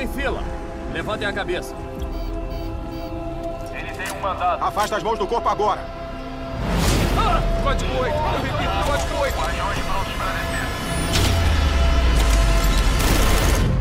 [0.00, 0.42] em fila.
[0.92, 1.74] Levantem a cabeça.
[3.72, 4.64] Ele tem um mandado.
[4.64, 5.80] Afasta as mãos do corpo agora.
[7.18, 7.40] Ah!
[7.62, 8.14] Código 8.
[8.14, 9.36] Eu repito, código 8.
[9.38, 10.66] Guardiões prontos para descer.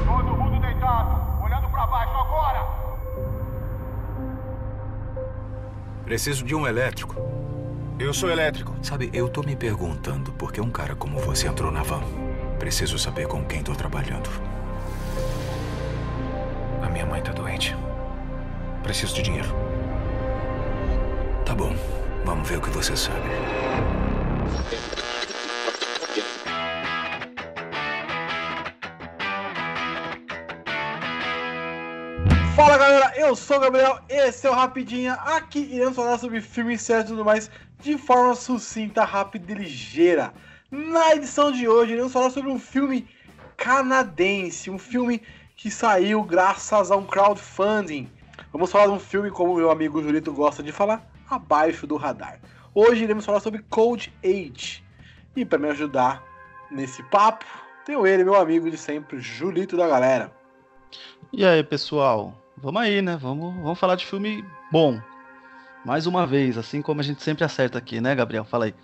[0.05, 1.44] Todo mundo deitado.
[1.44, 2.67] Olhando para baixo agora.
[6.04, 7.16] Preciso de um elétrico.
[7.98, 8.76] Eu sou elétrico.
[8.81, 12.02] Sabe, eu tô me perguntando por que um cara como você entrou na van.
[12.58, 14.48] Preciso saber com quem tô trabalhando.
[18.89, 19.48] Preciso de dinheiro.
[21.45, 21.75] Tá bom.
[22.25, 23.21] Vamos ver o que você sabe.
[32.55, 35.13] Fala galera, eu sou o Gabriel, esse é o Rapidinha.
[35.13, 40.34] Aqui iremos falar sobre filmes, séries e tudo mais de forma sucinta, rápida e ligeira.
[40.71, 43.07] Na edição de hoje, iremos falar sobre um filme
[43.55, 45.21] canadense, um filme
[45.55, 48.09] que saiu graças a um crowdfunding.
[48.52, 52.40] Vamos falar de um filme, como meu amigo Julito gosta de falar, abaixo do radar.
[52.74, 54.84] Hoje iremos falar sobre Cold Age.
[55.36, 56.24] E para me ajudar
[56.72, 57.46] nesse papo,
[57.86, 60.32] tenho ele, meu amigo de sempre, Julito da galera.
[61.32, 62.34] E aí, pessoal?
[62.58, 63.18] Vamos aí, né?
[63.22, 65.00] Vamos, vamos falar de filme bom.
[65.86, 68.46] Mais uma vez, assim como a gente sempre acerta aqui, né, Gabriel?
[68.46, 68.75] Fala aí.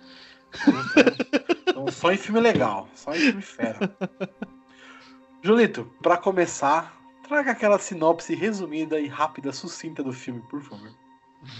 [1.68, 3.78] Então, só em filme legal, só em filme fera.
[5.42, 10.90] Julito, para começar, traga aquela sinopse resumida e rápida, sucinta do filme, por favor.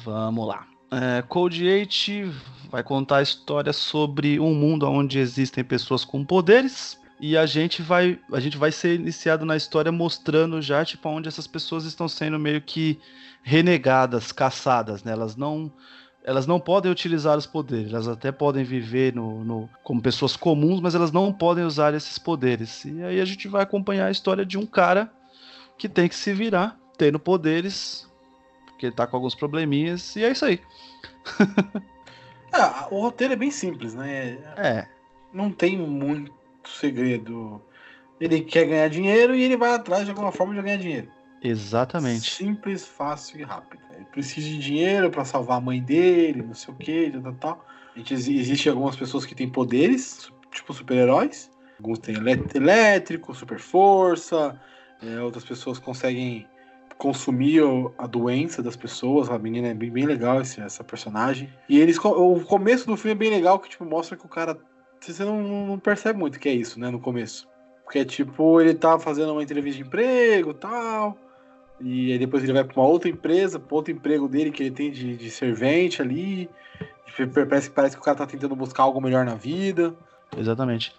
[0.05, 0.67] Vamos lá.
[0.91, 2.33] É, Code 8
[2.71, 7.83] vai contar a história sobre um mundo onde existem pessoas com poderes e a gente
[7.83, 12.09] vai a gente vai ser iniciado na história mostrando já tipo onde essas pessoas estão
[12.09, 13.01] sendo meio que
[13.43, 15.13] renegadas, caçadas, né?
[15.13, 15.73] Elas não
[16.25, 20.81] elas não podem utilizar os poderes, elas até podem viver no, no, como pessoas comuns,
[20.81, 22.85] mas elas não podem usar esses poderes.
[22.85, 25.09] E aí a gente vai acompanhar a história de um cara
[25.79, 28.09] que tem que se virar, tendo poderes,
[28.67, 30.61] porque ele tá com alguns probleminhas, e é isso aí.
[32.53, 34.39] Ah, o roteiro é bem simples, né?
[34.57, 34.87] É,
[35.33, 36.33] Não tem muito
[36.65, 37.61] segredo.
[38.21, 41.09] Ele quer ganhar dinheiro e ele vai atrás de alguma forma de ganhar dinheiro.
[41.43, 42.31] exatamente.
[42.35, 43.83] Simples, fácil e rápido.
[43.95, 47.35] Ele precisa de dinheiro para salvar a mãe dele, não sei o que, tal, tal,
[47.35, 47.67] tal.
[47.95, 51.51] A gente, existe algumas pessoas que têm poderes, tipo super-heróis.
[51.79, 54.59] Alguns têm elé- elétrico, super força.
[55.03, 56.47] É, outras pessoas conseguem
[56.99, 57.63] consumir
[57.99, 59.29] a doença das pessoas.
[59.29, 61.53] A menina é bem, bem legal, esse, essa personagem.
[61.69, 64.57] E eles, o começo do filme é bem legal, que tipo, mostra que o cara.
[65.01, 67.47] Você não, não percebe muito que é isso, né, no começo.
[67.85, 71.17] Porque, tipo, ele tá fazendo uma entrevista de emprego tal.
[71.81, 74.71] E aí depois ele vai pra uma outra empresa, pra outro emprego dele que ele
[74.71, 76.51] tem de, de servente ali.
[77.07, 79.95] E Parece, parece que o cara tá tentando buscar algo melhor na vida.
[80.37, 80.95] Exatamente.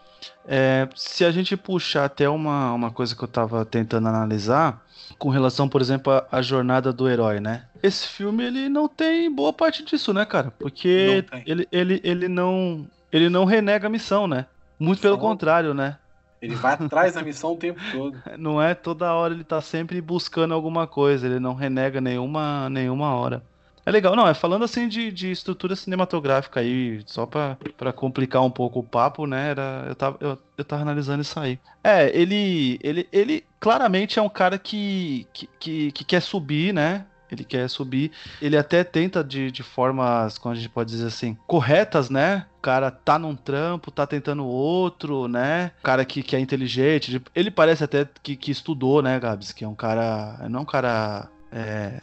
[0.47, 4.81] É, se a gente puxar até uma, uma coisa que eu tava tentando analisar,
[5.17, 7.65] com relação, por exemplo, à, jornada do herói, né?
[7.81, 10.51] Esse filme, ele não tem boa parte disso, né, cara?
[10.51, 14.45] Porque ele, ele, ele, não, ele não renega a missão, né?
[14.79, 15.97] Muito pelo contrário, né?
[16.41, 18.15] Ele vai atrás da missão o tempo todo.
[18.37, 23.15] Não é toda hora ele tá sempre buscando alguma coisa, ele não renega nenhuma, nenhuma
[23.15, 23.41] hora.
[23.87, 27.55] É legal, não, é falando assim de, de estrutura cinematográfica aí, só pra
[27.95, 29.51] complicar um pouco o papo, né?
[29.51, 31.57] Era, eu, tava, eu, eu tava analisando isso aí.
[31.81, 37.05] É, ele, ele, ele claramente é um cara que, que, que, que quer subir, né?
[37.31, 38.11] Ele quer subir.
[38.41, 42.45] Ele até tenta de, de formas, como a gente pode dizer assim, corretas, né?
[42.57, 45.71] O cara tá num trampo, tá tentando outro, né?
[45.79, 47.09] O cara que, que é inteligente.
[47.09, 49.53] de- Ele parece até que, que estudou, né, Gabs?
[49.53, 50.37] Que é um cara.
[50.49, 51.29] Não é um cara.
[51.49, 52.01] é,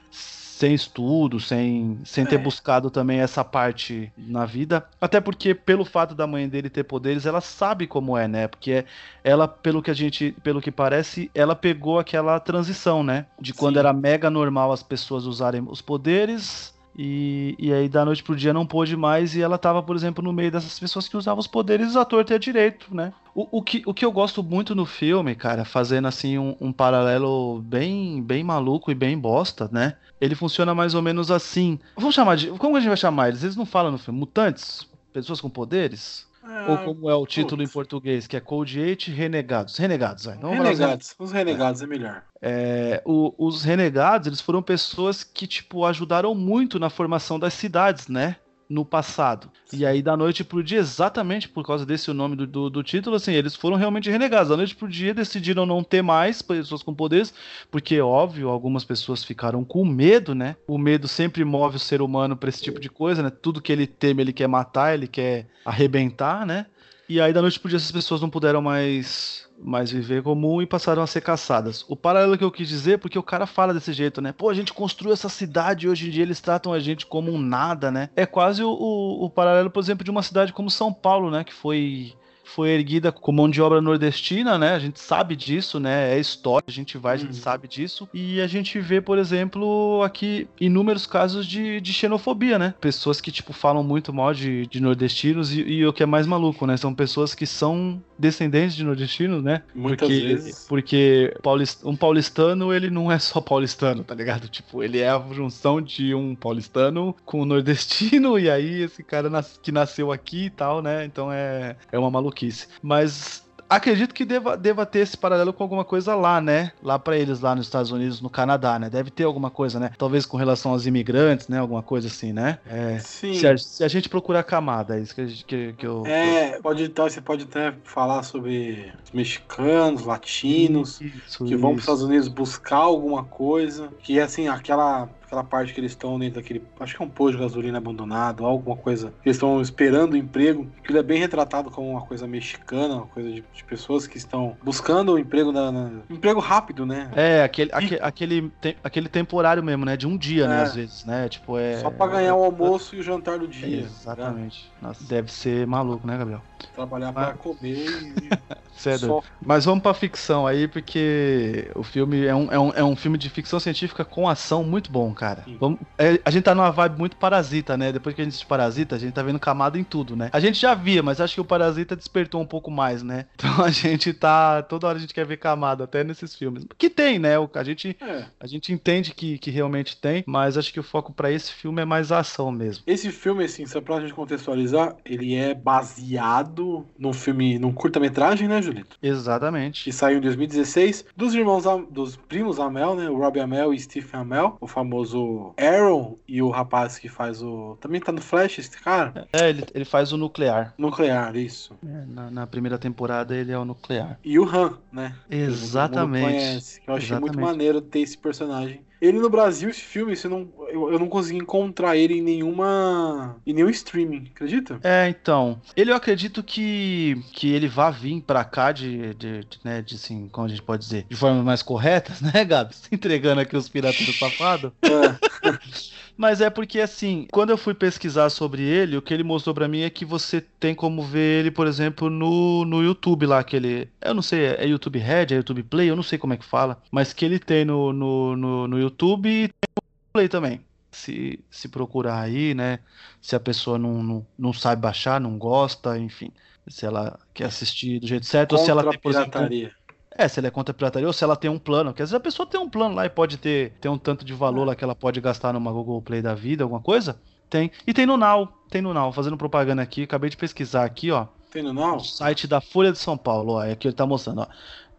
[0.55, 2.39] sem estudo, sem, sem ter É.
[2.39, 4.87] buscado também essa parte na vida.
[5.01, 8.47] Até porque, pelo fato da mãe dele ter poderes, ela sabe como é, né?
[8.47, 8.85] Porque é-
[9.25, 13.27] ela, pelo que a gente, pelo que parece, ela pegou aquela transição, né?
[13.41, 13.81] De quando Sim.
[13.81, 16.74] era mega normal as pessoas usarem os poderes.
[16.97, 19.35] E, e aí, da noite pro dia, não pôde mais.
[19.35, 22.37] E ela tava, por exemplo, no meio dessas pessoas que usavam os poderes torta e
[22.37, 23.13] à direito, né?
[23.35, 26.73] O, o, que, o que eu gosto muito no filme, cara, fazendo assim um, um
[26.73, 29.97] paralelo bem, bem maluco e bem bosta, né?
[30.21, 31.79] Ele funciona mais ou menos assim.
[31.97, 32.49] Vamos chamar de.
[32.51, 33.43] Como a gente vai chamar eles?
[33.43, 34.21] Eles não falam no filme.
[34.21, 34.87] Mutantes?
[35.13, 36.27] Pessoas com poderes?
[36.69, 37.73] Ou como é o título em putz.
[37.75, 39.77] português, que é Code 8 Renegados.
[39.77, 40.37] Renegados, vai.
[40.39, 41.15] Vamos Renegados.
[41.19, 42.23] Os renegados é melhor.
[42.43, 48.09] é, o- os renegados, eles foram pessoas que, tipo, ajudaram muito na formação das cidades,
[48.09, 48.37] né?
[48.69, 49.51] No passado.
[49.73, 53.17] E aí, da noite pro dia, exatamente por causa desse nome do, do, do título,
[53.17, 54.49] assim, eles foram realmente renegados.
[54.49, 57.35] Da noite pro dia, decidiram não ter mais pessoas com poderes,
[57.71, 60.57] porque, óbvio, algumas pessoas ficaram com medo, né?
[60.67, 63.31] O medo sempre move o ser humano pra esse tipo de coisa, né?
[63.31, 66.67] Tudo que ele teme, ele quer matar, ele quer arrebentar, né?
[67.09, 70.67] E aí da noite pro dia essas pessoas não puderam mais mais viver comum e
[70.67, 71.85] passaram a ser caçadas.
[71.89, 74.33] O paralelo que eu quis dizer, porque o cara fala desse jeito, né?
[74.33, 77.33] Pô, a gente construiu essa cidade e hoje em dia eles tratam a gente como
[77.33, 78.11] um nada, né?
[78.17, 81.45] É quase o, o, o paralelo, por exemplo, de uma cidade como São Paulo, né?
[81.45, 82.15] Que foi
[82.55, 84.75] foi erguida com mão de obra nordestina, né?
[84.75, 86.15] A gente sabe disso, né?
[86.15, 87.43] É história, a gente vai, a gente Uhum.
[87.43, 88.09] sabe disso.
[88.15, 92.75] E a gente vê, por exemplo, aqui inúmeros casos de, de xenofobia, né?
[92.81, 96.27] Pessoas que, tipo, falam muito mal de, de nordestinos e, e o que é mais
[96.27, 96.77] maluco, né?
[96.77, 99.63] São pessoas que são descendentes de nordestinos, né?
[99.75, 100.67] Muitas porque, vezes.
[100.69, 104.49] Porque paulist- um paulistano, ele não é só paulistano, tá ligado?
[104.49, 109.29] Tipo, ele é a junção de um paulistano com um nordestino, e aí esse cara
[109.29, 111.05] nas- que nasceu aqui e tal, né?
[111.05, 112.44] Então é, é uma maluquice.
[112.83, 113.43] Mas.
[113.67, 116.71] Acredito que deva, deva ter esse paralelo com alguma coisa lá, né?
[116.83, 118.91] Lá pra eles, lá nos Estados Unidos, no Canadá, né?
[118.91, 119.91] Deve ter alguma coisa, né?
[119.97, 121.59] Talvez com relação aos imigrantes, né?
[121.59, 122.59] Alguma coisa assim, né?
[122.67, 123.33] É, Sim.
[123.33, 126.05] se, a, se a gente procurar camada, é isso que, a gente- que, que eu.
[126.07, 131.77] É, pode então, você pode até falar sobre os mexicanos, latinos, Isso, que vão para
[131.79, 131.91] os isso.
[131.91, 136.37] Estados Unidos buscar alguma coisa, que é assim, aquela aquela parte que eles estão dentro
[136.41, 140.13] daquele, acho que é um posto de gasolina abandonado, alguma coisa, que eles estão esperando
[140.13, 143.65] o emprego, que ele é bem retratado como uma coisa mexicana, uma coisa de, de
[143.65, 147.11] pessoas que estão buscando o emprego na, na- emprego rápido, né?
[147.17, 149.97] É, aquele, aque- aquele, te- aquele temporário mesmo, né?
[149.97, 150.61] De um dia, né?
[150.61, 150.63] É.
[150.63, 151.29] Às vezes, né?
[151.29, 151.79] Tipo, é.
[151.79, 153.67] Só para ganhar o almoço e o jantar do dia.
[153.67, 153.83] né?
[153.83, 154.71] Exatamente.
[154.81, 156.43] Nossa, deve ser maluco, né, Gabriel?
[156.75, 157.13] Trabalhar Ah.
[157.13, 158.29] para comer é e
[158.83, 158.99] doido.
[159.07, 162.97] só Mas vamos pra ficção aí, porque o filme é um, é um, é um
[162.97, 165.45] filme de ficção científica com ação muito bom, cara.
[165.61, 167.93] Vamos- é, a gente tá numa vibe muito parasita, né?
[167.93, 170.31] Depois que a gente assiste Parasita, a gente tá vendo camada em tudo, né?
[170.33, 173.27] A gente já via, mas acho que o Parasita despertou um pouco mais, né?
[173.45, 174.63] Então a gente tá.
[174.63, 176.65] Toda hora a gente quer ver camada, até nesses filmes.
[176.79, 177.39] Que tem, né?
[177.39, 178.25] O- A gente, É.
[178.41, 181.81] a gente entende que, que realmente tem, mas acho que o foco pra esse filme
[181.81, 182.83] é mais a ação mesmo.
[182.87, 188.61] Esse filme, assim, só pra gente contextualizar, ele é baseado num filme, num curta-metragem, né,
[188.65, 188.97] Julito?
[189.03, 189.85] Exatamente.
[189.85, 193.09] Que saiu em 2016, dos irmãos, dos primos Amel, né?
[193.09, 197.77] O Robbie Amel e Stephen Amel, o famoso Aaron e o rapaz que faz o.
[197.81, 199.27] Também tá no Flash, esse cara?
[199.33, 200.75] É, ele, ele faz o nuclear.
[200.79, 201.75] Nuclear, isso.
[201.85, 204.19] É, na, na primeira temporada ele é o nuclear.
[204.25, 205.15] E o Han, né?
[205.31, 206.25] Exatamente.
[206.25, 206.81] Conhece.
[206.87, 207.51] Eu achei muito Exatamente.
[207.51, 208.81] maneiro ter esse personagem.
[209.05, 213.37] Ele no Brasil, esse filme, você não, eu, eu não consegui encontrar ele em nenhuma.
[213.47, 214.81] em nenhum streaming, acredita?
[214.83, 215.61] É, então.
[215.77, 219.97] Ele eu acredito que, que ele vá vir pra cá de, de, de, né, de
[219.97, 222.89] assim, como a gente pode dizer, de formas mais corretas, né, Gabs?
[222.91, 224.73] Entregando aqui os piratas do safado.
[224.81, 225.51] É.
[226.17, 229.67] Mas é porque, assim, quando eu fui pesquisar sobre ele, o que ele mostrou pra
[229.67, 233.57] mim é que você tem como ver ele, por exemplo, no, no YouTube lá, que
[233.57, 233.89] ele.
[234.01, 236.45] Eu não sei, é YouTube Red, é YouTube Play, eu não sei como é que
[236.45, 239.83] fala, mas que ele tem no, no, no, no YouTube e tem no
[240.13, 240.61] Play também.
[240.93, 242.79] Se, se procurar aí, né?
[243.21, 246.31] Se a pessoa não, não, não sabe baixar, não gosta, enfim.
[246.69, 249.31] Se ela quer assistir do jeito certo, ou se ela Contra tem, a por exemplo,
[249.33, 249.75] pirataria.
[250.17, 251.91] É, se ela é contra a pirataria ou se ela tem um plano.
[251.91, 254.25] Porque às vezes a pessoa tem um plano lá e pode ter, ter um tanto
[254.25, 257.19] de valor lá que ela pode gastar numa Google Play da vida, alguma coisa.
[257.51, 257.71] Tem.
[257.87, 258.49] E tem no Now.
[258.71, 259.13] Tem no Now.
[259.13, 260.03] Fazendo propaganda aqui.
[260.05, 261.27] Acabei de pesquisar aqui, ó.
[261.51, 261.97] Tem no não?
[261.97, 263.65] O site da Folha de São Paulo, ó.
[263.65, 264.47] É que ele tá mostrando, ó.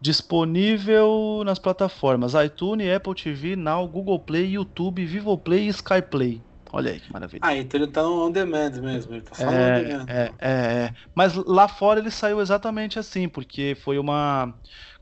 [0.00, 6.42] Disponível nas plataformas iTunes, Apple TV, Now, Google Play, YouTube, Vivo Play e Sky Play.
[6.72, 7.40] Olha aí que maravilha.
[7.42, 9.14] Ah, então ele tá no on demand mesmo.
[9.14, 10.04] Ele tá só no on É, demand.
[10.08, 10.94] é, é, é.
[11.14, 14.52] Mas lá fora ele saiu exatamente assim, porque foi uma.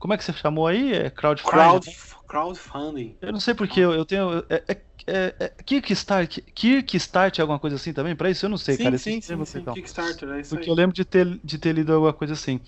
[0.04, 0.92] Como é que você chamou aí?
[0.92, 1.50] É crowdfunding?
[1.50, 1.94] Crowd, né?
[2.28, 3.16] crowdfunding.
[3.22, 4.44] Eu não sei porque eu, eu tenho.
[4.50, 8.14] É, é, é, é Kickstart, Kickstart é alguma coisa assim também?
[8.14, 8.98] Pra isso eu não sei, sim, cara.
[8.98, 9.58] sim, termo sim, sim.
[9.60, 9.72] então.
[9.72, 10.70] Kickstarter, é isso Porque aí.
[10.70, 12.60] eu lembro de ter, de ter lido alguma coisa assim.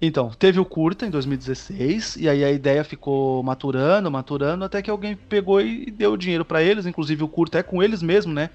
[0.00, 4.90] Então, teve o curta em 2016, e aí a ideia ficou maturando, maturando, até que
[4.90, 8.50] alguém pegou e deu dinheiro pra eles, inclusive o curta é com eles mesmo, né?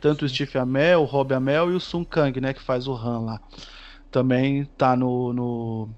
[0.00, 2.92] Tanto o Steve Amell, o Rob Amell e o Sun Kang, né, que faz o
[2.92, 3.40] Han lá.
[4.10, 5.88] Também tá no, no,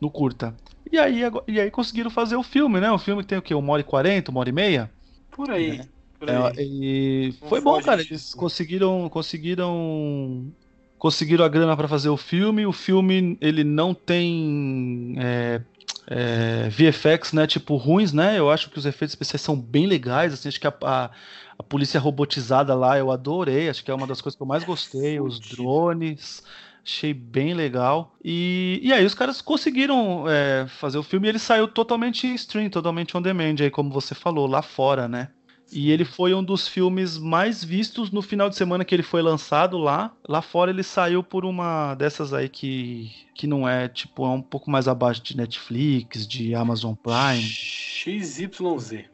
[0.00, 0.54] no curta.
[0.94, 2.88] E aí, e aí conseguiram fazer o filme, né?
[2.92, 3.52] O filme tem o quê?
[3.52, 4.88] Uma hora e quarenta, uma hora e meia?
[5.32, 5.80] Por aí.
[6.20, 6.52] Por É, aí.
[6.56, 8.00] e Não foi bom, cara.
[8.00, 10.52] Eles conseguiram, conseguiram,
[10.96, 12.64] conseguiram a grana pra fazer o filme.
[12.64, 15.60] O filme ele não tem é,
[16.06, 17.44] é, VFX, né?
[17.48, 18.38] Tipo ruins, né?
[18.38, 20.32] Eu acho que os efeitos especiais são bem legais.
[20.32, 21.10] Assim, acho que a, a,
[21.58, 23.68] a polícia robotizada lá eu adorei.
[23.68, 25.18] Acho que é uma das coisas que eu mais gostei.
[25.18, 26.40] Os drones.
[26.84, 28.14] Achei bem legal.
[28.22, 32.34] E, e aí os caras conseguiram é, fazer o filme e ele saiu totalmente em
[32.34, 35.30] stream, totalmente on demand, aí como você falou, lá fora, né?
[35.72, 39.22] E ele foi um dos filmes mais vistos no final de semana que ele foi
[39.22, 40.14] lançado lá.
[40.28, 44.42] Lá fora ele saiu por uma dessas aí que, que não é, tipo, é um
[44.42, 47.42] pouco mais abaixo de Netflix, de Amazon Prime.
[47.42, 49.13] XYZ.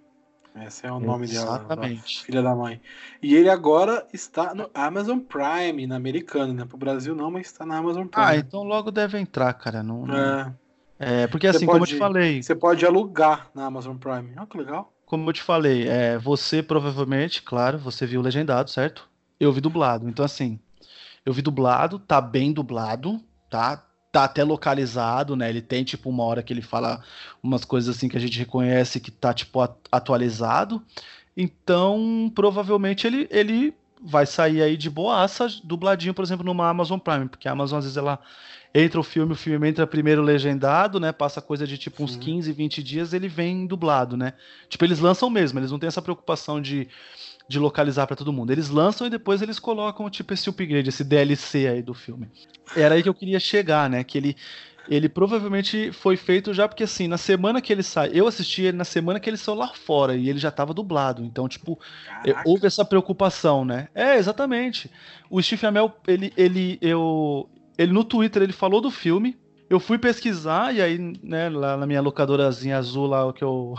[0.66, 1.57] Esse é o nome dela.
[1.57, 2.23] Exatamente.
[2.25, 2.80] Filha da mãe.
[3.23, 6.64] E ele agora está no Amazon Prime, na americana, né?
[6.64, 8.26] Pro Brasil não, mas está na Amazon Prime.
[8.26, 9.83] Ah, então logo deve entrar, cara.
[9.83, 10.52] Não, não- É,
[10.99, 14.35] É, porque Você assim, como eu pode- te falei, você pode alugar na Amazon Prime.
[14.37, 14.92] Olha que legal.
[15.07, 19.09] como eu te falei, é, você provavelmente, claro, você viu legendado, certo?
[19.40, 20.09] Eu vi dublado.
[20.09, 20.61] Então, assim,
[21.25, 23.85] eu vi dublado, tá bem dublado, tá?
[24.12, 25.48] Tá até localizado, né?
[25.48, 27.02] Ele tem, tipo, uma hora que ele fala
[27.42, 30.82] umas coisas assim que a gente reconhece que tá, tipo, at- atualizado.
[31.36, 37.28] Então, provavelmente ele, ele vai sair aí de boaça, dubladinho, por exemplo, numa Amazon Prime,
[37.28, 38.18] porque a Amazon, às vezes, ela
[38.74, 41.12] entra o filme, o filme entra primeiro legendado, né?
[41.12, 42.20] Passa coisa de, tipo, uns Sim.
[42.20, 44.32] 15, 20 dias, ele vem dublado, né?
[44.68, 46.88] Tipo, eles lançam mesmo, eles não têm essa preocupação de,
[47.50, 48.52] de localizar pra todo mundo.
[48.52, 52.28] Eles lançam e depois eles colocam, tipo, esse upgrade, esse DLC aí do filme.
[52.76, 54.04] Era aí que eu queria chegar, né?
[54.04, 54.37] Que ele,
[54.88, 58.76] ele provavelmente foi feito já porque, assim, na semana que ele sai, eu assisti ele
[58.76, 61.25] na semana que ele saiu lá fora e ele já tava dublado.
[61.25, 61.76] Então, tipo,
[62.07, 62.49] Caraca.
[62.49, 63.88] houve essa preocupação, né?
[63.97, 64.88] É, exatamente.
[65.28, 69.37] O Steve Amell, ele, ele, eu, ele no Twitter, ele falou do filme.
[69.69, 73.75] Eu fui pesquisar e aí, né, lá na minha locadorazinha azul lá que eu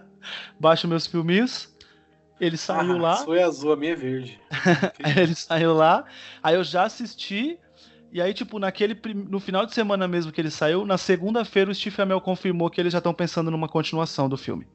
[0.60, 1.74] baixo meus filminhos,
[2.40, 3.16] ele saiu Ah, lá.
[3.16, 4.40] Sua é azul, a minha é verde.
[5.16, 6.04] Ele saiu lá,
[6.42, 7.58] aí eu já assisti,
[8.12, 11.74] e aí, tipo, naquele no final de semana mesmo que ele saiu, na segunda-feira o
[11.74, 14.66] Steve Amell confirmou que eles já estão pensando numa continuação do filme.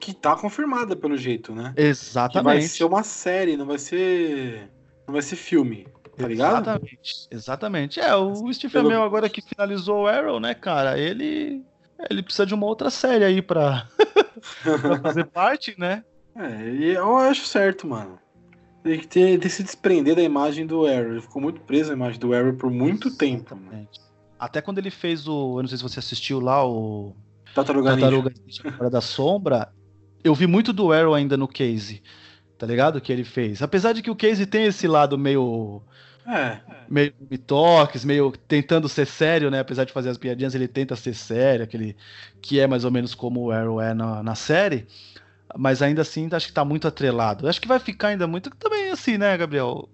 [0.00, 1.72] Que tá confirmada pelo jeito, né?
[1.76, 2.68] Que vai Exatamente.
[2.68, 4.70] ser uma série, não vai ser.
[5.06, 5.86] Não vai ser filme.
[6.16, 6.62] Tá ligado?
[6.62, 7.12] Exatamente.
[7.30, 8.00] Exatamente.
[8.00, 11.62] É, o Steve Pelo- Amell agora que finalizou o Arrow, né, cara, ele
[12.10, 13.86] ele precisa de uma outra série aí pra,
[14.62, 16.04] pra fazer parte, né?
[16.36, 18.18] É, eu acho certo, mano.
[18.82, 21.12] Tem que ter, ter se desprender da imagem do Arrow.
[21.12, 23.54] Ele ficou muito preso à imagem do Arrow por muito tempo.
[23.54, 23.66] Mano.
[23.68, 24.00] Exatamente.
[24.38, 27.14] Até quando ele fez o, eu não sei se você assistiu lá o
[27.54, 28.00] Tartaruga Ninja.
[28.00, 29.72] Tartaruga Ninja da Sombra,
[30.22, 32.02] eu vi muito do Arrow ainda no Case.
[32.58, 33.00] Tá ligado?
[33.00, 33.62] Que ele fez.
[33.62, 35.82] Apesar de que o Case tem esse lado meio.
[36.26, 39.60] É, meio mitoques, meio tentando ser sério, né?
[39.60, 41.94] Apesar de fazer as piadinhas, ele tenta ser sério, aquele
[42.40, 44.86] que é mais ou menos como o Arrow é na, na série.
[45.56, 47.48] Mas ainda assim, acho que tá muito atrelado.
[47.48, 48.50] Acho que vai ficar ainda muito.
[48.50, 49.88] Também assim, né, Gabriel?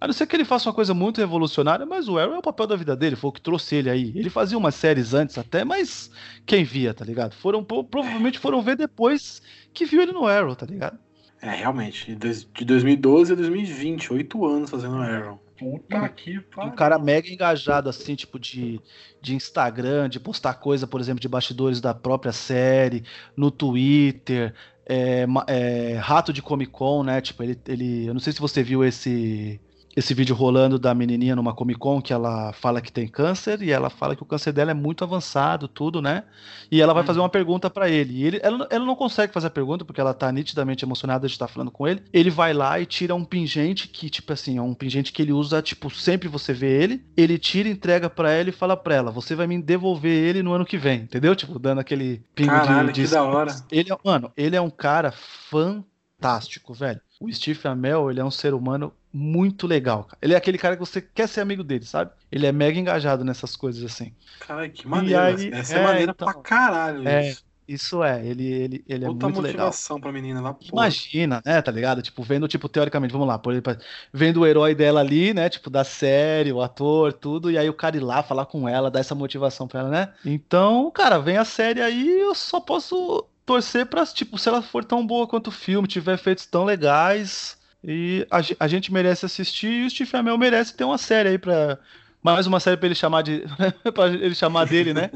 [0.00, 2.42] A não ser que ele faça uma coisa muito revolucionária, mas o Arrow é o
[2.42, 4.12] papel da vida dele, foi o que trouxe ele aí.
[4.14, 6.10] Ele fazia umas séries antes até, mas
[6.46, 7.34] quem via, tá ligado?
[7.34, 9.42] Foram, pro- provavelmente foram ver depois
[9.74, 10.98] que viu ele no Arrow, tá ligado?
[11.40, 12.06] é, realmente.
[12.06, 15.40] De dois- de 2012 a 2020, oito anos fazendo Arrow.
[15.56, 18.80] Puta que Um cara mega engajado, assim, tipo, de,
[19.20, 23.04] de Instagram, de postar coisa, por exemplo, de bastidores da própria série,
[23.36, 24.54] no Twitter,
[24.88, 27.20] é, é, rato de Comic Con, né?
[27.20, 28.06] Tipo, ele, ele.
[28.06, 29.60] Eu não sei se você viu esse.
[29.98, 33.72] Esse vídeo rolando da menininha numa Comic Con que ela fala que tem câncer e
[33.72, 36.22] ela fala que o câncer dela é muito avançado, tudo, né?
[36.70, 38.14] E ela vai fazer uma pergunta pra ele.
[38.14, 41.32] E ele, ela, ela não consegue fazer a pergunta porque ela tá nitidamente emocionada de
[41.32, 42.00] estar falando com ele.
[42.12, 45.32] Ele vai lá e tira um pingente que, tipo assim, é um pingente que ele
[45.32, 47.04] usa, tipo, sempre você vê ele.
[47.16, 50.52] Ele tira, entrega pra ela e fala pra ela: Você vai me devolver ele no
[50.52, 51.34] ano que vem, entendeu?
[51.34, 53.52] Tipo, dando aquele pingo Caralho, de, de que da hora.
[53.68, 57.00] ele é, mano, ele é um cara fantástico, velho.
[57.20, 60.18] O Steve Amell, ele é um ser humano muito legal, cara.
[60.22, 62.10] Ele é aquele cara que você quer ser amigo dele, sabe?
[62.30, 64.12] Ele é mega engajado nessas coisas assim.
[64.40, 65.20] Caralho, que maneiro.
[65.20, 66.32] aí- Essa é, é, maneira então.
[66.32, 67.08] pra caralho.
[67.08, 67.48] É, isso.
[67.68, 69.42] Isso é, ele, ele, ele é muito legal.
[69.42, 70.54] motivação pra menina lá.
[70.54, 70.70] porra.
[70.72, 72.00] Imagina, né, tá ligado?
[72.00, 73.76] Tipo, vendo, tipo, teoricamente, vamos lá, por exemplo,
[74.10, 77.74] vendo o herói dela ali, né, tipo, da série, o ator, tudo, e aí o
[77.74, 80.14] cara ir lá falar com ela, dar essa motivação pra ela, né?
[80.24, 84.82] Então, cara, vem a série aí, eu só posso torcer pra, tipo, se ela for
[84.82, 89.68] tão boa quanto o filme, tiver efeitos tão legais, e a, a gente merece assistir,
[89.82, 91.78] e o Steve Amell merece ter uma série aí pra...
[92.20, 93.44] Mais uma série pra ele chamar de...
[93.94, 95.10] pra ele chamar dele, né?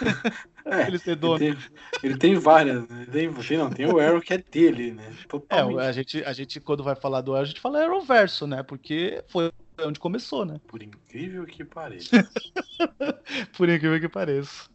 [0.70, 1.38] É, ele ser ele, dono.
[1.38, 1.56] tem,
[2.02, 2.86] ele tem várias.
[2.88, 3.06] Né?
[3.10, 5.10] Tem, não, tem o Arrow que é dele, né?
[5.22, 5.80] É, Totalmente.
[5.80, 8.62] a gente, a gente, quando vai falar do Arrow, a gente fala Arrowverso, né?
[8.62, 9.50] Porque foi
[9.80, 10.60] onde começou, né?
[10.66, 12.28] Por incrível que pareça.
[13.56, 14.68] Por incrível que pareça.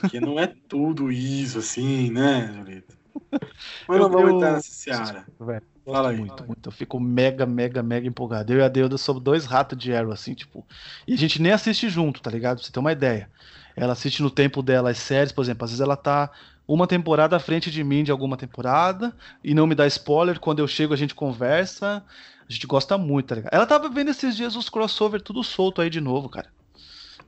[0.00, 2.96] Porque não é tudo isso assim, né, Julito?
[3.30, 5.26] Mas Eu- não vamos eu- entrar nessa seara.
[5.38, 6.16] Velho, Fala aí.
[6.16, 6.68] muito, muito.
[6.68, 8.52] Eu fico mega, mega, mega empolgado.
[8.52, 10.66] Eu e a Deuda somos dois ratos de Arrow, assim, tipo.
[11.06, 12.56] E a gente nem assiste junto, tá ligado?
[12.56, 13.28] Pra você ter uma ideia.
[13.76, 16.30] Ela assiste no tempo dela as séries, por exemplo, às vezes ela tá
[16.66, 20.40] uma temporada à frente de mim de alguma temporada e não me dá spoiler.
[20.40, 22.02] Quando eu chego, a gente conversa.
[22.48, 23.52] A gente gosta muito, tá ligado?
[23.52, 26.48] Ela tava vendo esses dias os crossover tudo solto aí de novo, cara.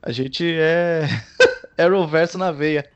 [0.03, 1.03] A gente é.
[1.77, 2.89] Arrowverso na veia.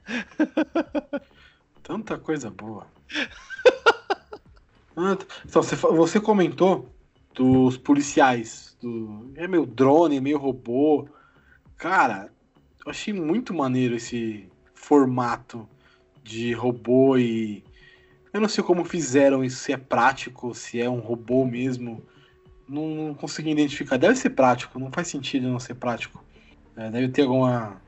[1.83, 2.87] Tanta coisa boa.
[4.97, 6.89] Então, você, você comentou
[7.35, 8.77] dos policiais.
[8.81, 11.09] Do, é meio drone, meio robô.
[11.77, 12.31] Cara,
[12.85, 15.69] eu achei muito maneiro esse formato
[16.23, 17.65] de robô e
[18.33, 22.03] Eu não sei como fizeram isso, se é prático, se é um robô mesmo.
[22.69, 23.97] Não, não consegui identificar.
[23.97, 26.23] Deve ser prático, não faz sentido não ser prático.
[26.77, 27.81] É, deve ter alguma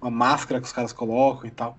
[0.00, 1.78] uma máscara que os caras colocam e tal.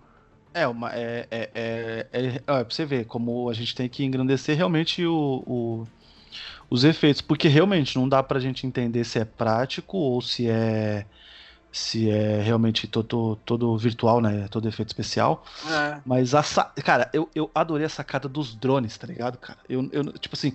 [0.53, 4.03] É, uma, é, é, é, é, é, pra você ver como a gente tem que
[4.03, 5.87] engrandecer realmente o, o-
[6.69, 11.05] os efeitos, porque realmente não dá pra gente entender se é prático ou se é
[11.71, 14.47] se é realmente todo, todo virtual, né?
[14.49, 15.45] Todo efeito especial.
[15.69, 16.01] É.
[16.05, 16.43] Mas a
[16.83, 19.59] cara, eu, eu adorei a sacada dos drones, tá ligado, cara?
[19.69, 20.53] Eu, eu tipo assim,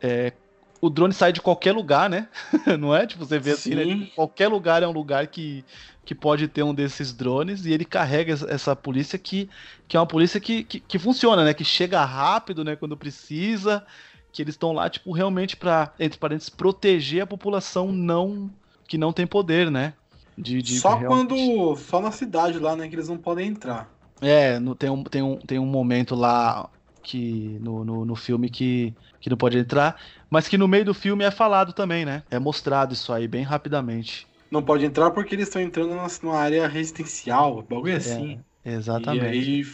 [0.00, 0.32] é,
[0.80, 2.28] o drone sai de qualquer lugar, né?
[2.78, 3.06] Não é?
[3.06, 3.84] Tipo, você vê assim, né?
[3.84, 4.10] Sim.
[4.14, 5.64] Qualquer lugar é um lugar que,
[6.04, 9.48] que pode ter um desses drones e ele carrega essa- polícia que,
[9.86, 11.52] que é uma polícia que, que, que funciona, né?
[11.54, 12.76] Que chega rápido, né?
[12.76, 13.84] Quando precisa,
[14.32, 18.50] que eles estão lá, tipo, realmente pra, entre parênteses, proteger a população não
[18.86, 19.94] que não tem poder, né?
[20.36, 21.76] De, de Só realmente- quando.
[21.76, 23.90] Só na cidade lá, né, que eles não podem entrar.
[24.20, 26.68] É, no- tem, um, tem, um, tem um momento lá
[27.02, 30.00] que no, no, no filme que, que não pode entrar,
[30.30, 32.22] mas que no meio do filme é falado também, né?
[32.30, 34.26] É mostrado isso aí bem rapidamente.
[34.50, 38.38] Não pode entrar porque eles estão entrando na- numa área residencial, bagulho assim.
[38.64, 39.24] Exatamente.
[39.24, 39.64] E aí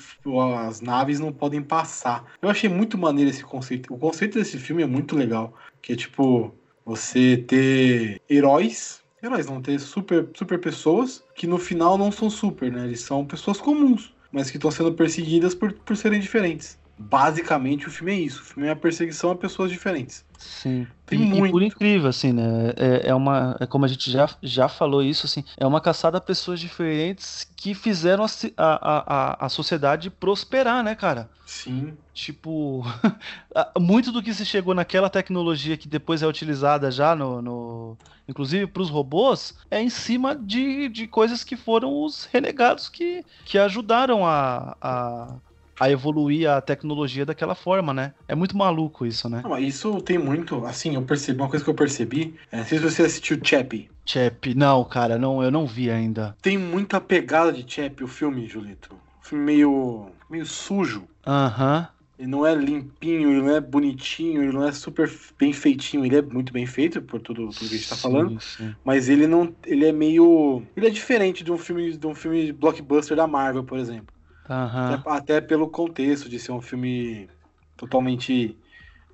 [0.68, 2.32] as naves não podem passar.
[2.40, 3.92] Eu achei muito maneiro esse conceito.
[3.92, 5.54] O conceito desse filme é muito legal.
[5.82, 6.54] Que é tipo,
[6.84, 9.02] você ter heróis.
[9.22, 12.84] Heróis não ter super, super pessoas que no final não são super, né?
[12.84, 16.78] Eles são pessoas comuns, mas que estão sendo perseguidas por, por serem diferentes.
[16.98, 18.42] Basicamente o filme é isso.
[18.42, 20.24] O filme é a perseguição a pessoas diferentes.
[20.36, 20.88] Sim.
[21.06, 21.42] Tem e, e muito.
[21.42, 22.70] por incrível, assim, né?
[22.76, 23.56] É, é uma.
[23.60, 27.44] É como a gente já, já falou isso, assim, é uma caçada a pessoas diferentes
[27.56, 31.30] que fizeram a, a, a, a sociedade prosperar, né, cara?
[31.46, 31.98] Sim.
[32.14, 32.82] Tipo,
[33.78, 37.98] muito do que se chegou naquela tecnologia que depois é utilizada já no, no-
[38.28, 43.24] inclusive para os robôs, é em cima de, de coisas que foram os renegados que,
[43.44, 45.40] que ajudaram a, a,
[45.78, 48.14] a evoluir a tecnologia daquela forma, né?
[48.28, 49.42] É muito maluco isso, né?
[49.44, 50.64] Não, isso tem muito.
[50.64, 51.40] Assim, eu percebi.
[51.40, 52.34] Uma coisa que eu percebi.
[52.50, 53.90] É, não sei se você assistiu Chappie.
[54.06, 56.36] Chap, não, cara, não, eu não vi ainda.
[56.42, 58.94] Tem muita pegada de Chappie o filme, Julito.
[58.94, 60.06] Um filme meio.
[60.30, 61.04] meio sujo.
[61.26, 61.88] Aham.
[62.16, 66.06] Ele não é limpinho, ele não é bonitinho, ele não é super bem feitinho.
[66.06, 68.40] Ele é muito bem feito, por tudo, tudo que a gente tá Sim, falando.
[68.40, 68.74] sim.
[68.84, 69.52] Mas ele não.
[69.66, 70.62] Ele é meio.
[70.76, 74.13] Ele é diferente de um filme de um filme blockbuster da Marvel, por exemplo.
[74.48, 74.94] Aham.
[74.94, 77.28] Até, até pelo contexto de ser um filme
[77.76, 78.58] totalmente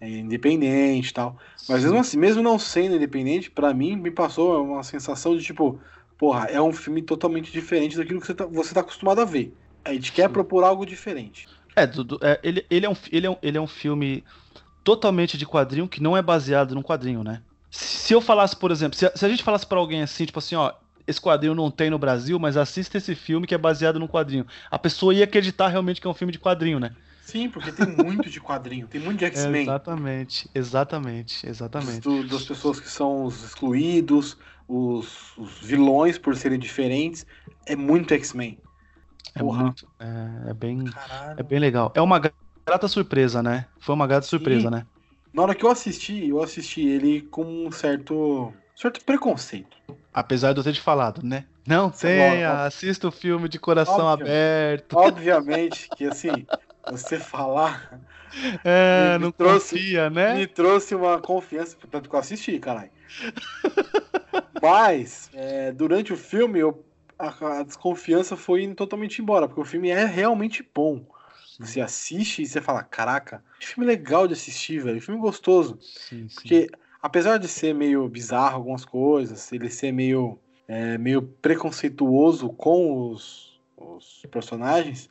[0.00, 1.38] é, independente e tal.
[1.68, 5.80] Mas mesmo assim, mesmo não sendo independente, pra mim me passou uma sensação de tipo,
[6.18, 9.56] porra, é um filme totalmente diferente daquilo que você tá, você tá acostumado a ver.
[9.84, 11.46] A gente quer propor algo diferente.
[11.76, 14.24] É, Dudu, é, ele, ele, é um, ele, é um, ele é um filme
[14.82, 17.42] totalmente de quadrinho que não é baseado num quadrinho, né?
[17.70, 20.38] Se eu falasse, por exemplo, se a, se a gente falasse pra alguém assim, tipo
[20.38, 20.72] assim, ó,
[21.06, 24.46] esse quadrinho não tem no Brasil, mas assista esse filme que é baseado num quadrinho.
[24.70, 26.96] A pessoa ia acreditar realmente que é um filme de quadrinho, né?
[27.20, 29.80] Sim, porque tem muito de quadrinho, tem muito de X-Men.
[29.84, 32.02] exatamente, exatamente, exatamente.
[32.02, 34.36] do- das pessoas que são os excluídos,
[34.68, 37.24] os, os vilões por serem diferentes.
[37.66, 38.60] É muito X-Men.
[39.34, 39.76] É porra.
[39.82, 41.36] muito, é, é bem, Caralho.
[41.36, 41.92] é bem legal.
[41.96, 42.20] É uma
[42.66, 43.70] grata surpresa, né?
[43.78, 44.86] Foi uma grata surpresa, né?
[45.32, 49.76] Na hora que eu assisti, eu assisti ele com um certo, certo preconceito.
[50.12, 51.46] Apesar de eu ter te falado, né?
[51.66, 54.26] Não Sim, tenha, assista o filme de coração Óbvio.
[54.26, 54.96] aberto.
[54.96, 56.46] Obviamente que assim,
[56.88, 58.00] você falar
[58.64, 60.42] É, Me não trouxe- confia, né?
[60.42, 62.90] me trouxe uma confiança, tanto que eu assisti, caralho.
[64.60, 66.84] Mas, é, durante o filme, eu,
[67.18, 71.06] a, a desconfiança foi totalmente embora, porque o filme é realmente bom.
[71.58, 75.78] Você assiste e você fala, caraca, que filme legal de assistir, velho, que filme gostoso.
[75.78, 76.66] Sim, sim.
[77.02, 83.60] Apesar de ser meio bizarro algumas coisas, ele ser meio, é, meio preconceituoso com os,
[83.76, 85.08] os personagens,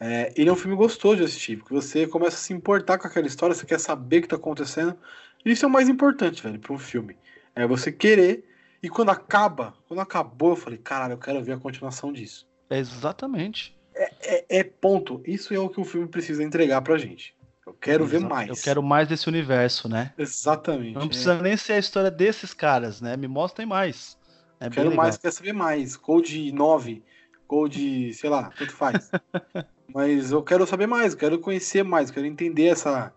[0.00, 3.06] é, ele é um filme gostoso de assistir, porque você começa a se importar com
[3.06, 4.96] aquela história, você quer saber o que tá acontecendo.
[5.44, 7.16] E isso é o mais importante, velho, pra um filme.
[7.54, 8.44] É você querer,
[8.82, 12.46] e quando acaba, quando acabou, eu falei, caralho, eu quero ver a continuação disso.
[12.70, 13.76] Exatamente.
[13.94, 15.20] É, é ponto.
[15.26, 17.34] Isso é o que o filme precisa entregar pra gente.
[17.68, 18.48] Eu quero ver Exa- mais.
[18.48, 20.14] Eu quero mais desse universo, né?
[20.16, 20.94] Exatamente.
[20.94, 21.06] Não é.
[21.08, 23.14] precisa nem ser a história desses caras, né?
[23.14, 24.16] Me mostrem mais.
[24.58, 25.04] É bem Quero legal.
[25.04, 25.96] mais, quero saber mais.
[25.96, 27.02] Code 9,
[27.46, 29.10] Code, sei lá, tanto faz.
[29.94, 33.12] Mas eu quero saber mais, eu quero conhecer mais, eu quero entender essa,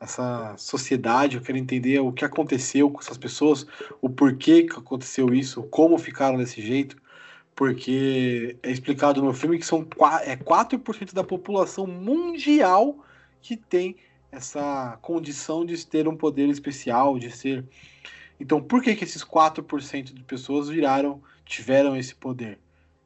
[0.00, 3.66] essa sociedade, eu quero entender o que aconteceu com essas pessoas,
[4.00, 6.96] o porquê que aconteceu isso, como ficaram desse jeito.
[7.54, 9.86] Porque é explicado no filme que são
[10.24, 13.04] é 4% da população mundial
[13.42, 13.96] que tem
[14.30, 17.66] essa condição de ter um poder especial, de ser
[18.42, 22.58] então, por que, que esses 4% de pessoas viraram, tiveram esse poder?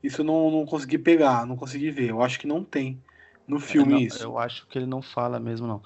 [0.02, 2.08] Isso eu não, não consegui pegar, não consegui ver.
[2.08, 2.98] Eu acho que não tem
[3.46, 4.22] no filme É, não, isso.
[4.22, 5.82] Eu acho que ele não fala mesmo, não.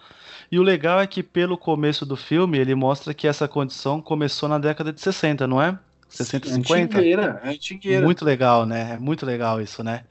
[0.53, 4.49] E o legal é que pelo começo do filme, ele mostra que essa condição começou
[4.49, 5.77] na década de 60, não é?
[6.09, 6.99] 60, Sim, 50?
[6.99, 8.05] Antigueira, é antigueira.
[8.05, 8.93] Muito legal, né?
[8.93, 10.05] É muito legal isso, né?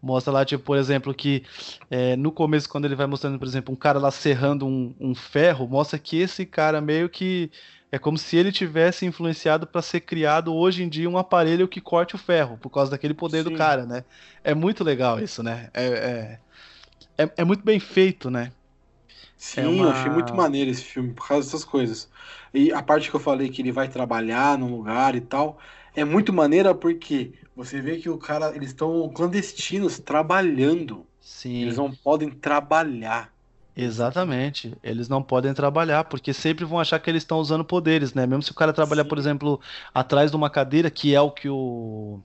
[0.00, 1.44] Mostra lá, tipo, por exemplo, que
[1.90, 5.14] é, no começo, quando ele vai mostrando, por exemplo, um cara lá serrando um, um
[5.14, 7.50] ferro, mostra que esse cara meio que
[7.90, 11.80] é como se ele tivesse influenciado para ser criado hoje em dia um aparelho que
[11.80, 13.52] corte o ferro, por causa daquele poder do Sim.
[13.52, 14.04] cara, né?
[14.44, 15.70] É muito legal isso, né?
[15.74, 16.40] É,
[17.18, 18.52] é, é, é muito bem feito, né?
[19.36, 22.10] Sim, É eu uma- achei muito maneiro esse filme por causa dessas coisas.
[22.52, 25.58] E a parte que eu falei que ele vai trabalhar num lugar e tal,
[25.94, 31.04] é muito maneira porque você vê que o cara, eles estão clandestinos trabalhando.
[31.20, 31.62] Sim.
[31.62, 33.32] Eles não podem trabalhar.
[33.76, 34.76] Exatamente.
[34.80, 38.28] Eles não podem trabalhar, porque sempre vão achar que eles estão usando poderes, né?
[38.28, 39.08] Mesmo se o cara trabalhar, Sim.
[39.08, 39.60] por exemplo,
[39.92, 42.20] atrás de uma cadeira, que é o que o.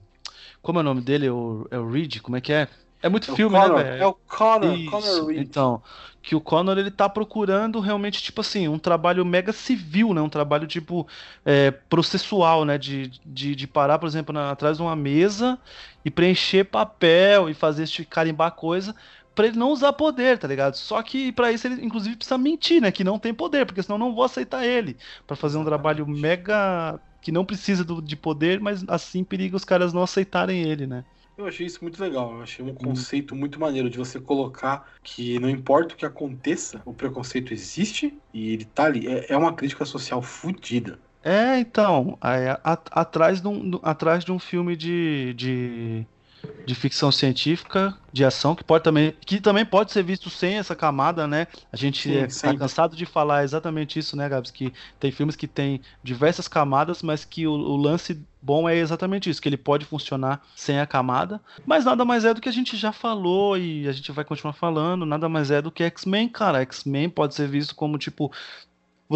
[0.62, 1.28] Como é o nome dele?
[1.28, 2.20] O, é o Reed?
[2.20, 2.68] Como é que é?
[3.04, 4.02] É muito É filme, Connor, né, velho?
[4.02, 5.48] é o Connor, Isso, Connor Reed.
[5.48, 5.82] Então,
[6.22, 10.22] que o Connor ele tá procurando realmente, tipo assim, um trabalho mega civil, né?
[10.22, 11.06] Um trabalho, tipo,
[11.44, 12.78] é, processual, né?
[12.78, 15.58] De, de, de parar, por exemplo, na- atrás de uma mesa
[16.04, 18.94] e preencher papel e fazer este carimbar coisa
[19.34, 20.74] pra ele não usar poder, tá ligado?
[20.76, 22.92] Só que pra isso ele, inclusive, precisa mentir, né?
[22.92, 26.06] Que não tem poder, porque senão eu não vou aceitar ele Pra fazer um trabalho
[26.06, 30.86] mega que não precisa do- de poder, mas assim periga os caras não aceitarem ele,
[30.86, 31.04] né?
[31.36, 32.32] Eu achei isso muito legal.
[32.34, 32.84] Eu achei um Hum.
[32.84, 38.20] conceito muito maneiro de você colocar que não importa o que aconteça, o preconceito existe
[38.32, 39.06] e ele tá ali.
[39.08, 41.02] É, é uma crítica social fodida.
[41.26, 46.06] É, então, a- atrás de um, atrás de um filme de, de,
[46.66, 50.74] de ficção científica, de ação, que pode também, que também pode ser visto sem essa
[50.74, 51.46] camada, né?
[51.72, 54.50] A gente Sim, é, tá cansado de falar exatamente isso, né, Gabs?
[54.50, 59.30] Que tem filmes que tem diversas camadas, mas que o, o lance bom é exatamente
[59.30, 62.52] isso, que ele pode funcionar sem a camada, mas nada mais é do que a
[62.52, 66.28] gente já falou e a gente vai continuar falando, nada mais é do que X-Men,
[66.28, 66.60] cara.
[66.60, 68.30] X-Men pode ser visto como, tipo,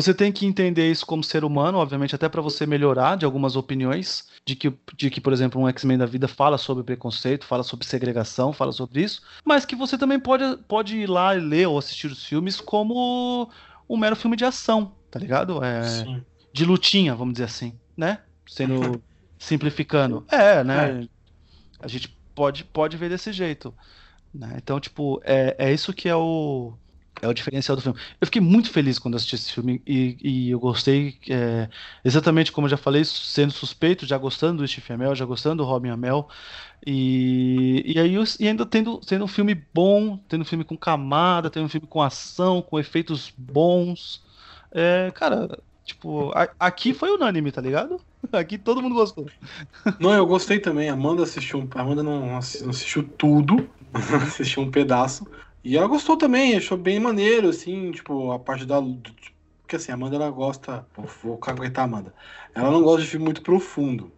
[0.00, 3.56] você tem que entender isso como ser humano, obviamente, até para você melhorar de algumas
[3.56, 7.64] opiniões, de que, de que, por exemplo, um X-Men da vida fala sobre preconceito, fala
[7.64, 11.66] sobre segregação, fala sobre isso, mas que você também pode, pode ir lá e ler
[11.66, 13.50] ou assistir os filmes como
[13.88, 15.64] um mero filme de ação, tá ligado?
[15.64, 16.22] É, Sim.
[16.52, 18.20] de lutinha, vamos dizer assim, né?
[18.46, 19.02] Sendo
[19.36, 20.24] simplificando.
[20.30, 21.08] É, né?
[21.80, 23.74] A gente pode, pode ver desse jeito.
[24.32, 24.54] né?
[24.58, 26.72] Então, tipo, é, é isso que é o,
[27.22, 27.98] é o diferencial do filme.
[28.20, 31.68] Eu fiquei muito feliz quando assisti esse filme e, e eu gostei, é,
[32.04, 35.68] exatamente como eu já falei, sendo suspeito, já gostando do Stephen Amell, já gostando do
[35.68, 36.28] Robin Amell.
[36.86, 41.50] E, e aí e ainda tendo, tendo um filme bom, tendo um filme com camada,
[41.50, 44.24] tendo um filme com ação, com efeitos bons.
[44.72, 45.48] É, cara,
[45.84, 48.00] tipo, a- aqui foi unânime, tá ligado?
[48.32, 49.32] Aqui todo mundo gostou.
[49.98, 50.88] Não, eu gostei também.
[50.88, 51.68] Amanda assistiu.
[51.74, 53.68] Amanda não, não assistiu tudo,
[54.26, 55.26] assistiu um pedaço.
[55.64, 58.80] E ela gostou também, achou bem maneiro, assim, tipo, a parte da.
[58.80, 59.14] do-
[59.62, 60.86] Porque assim, a Amanda ela gosta.
[61.22, 62.14] Vou, caguetar a Amanda.
[62.54, 64.10] Ela não gosta de filme muito profundo.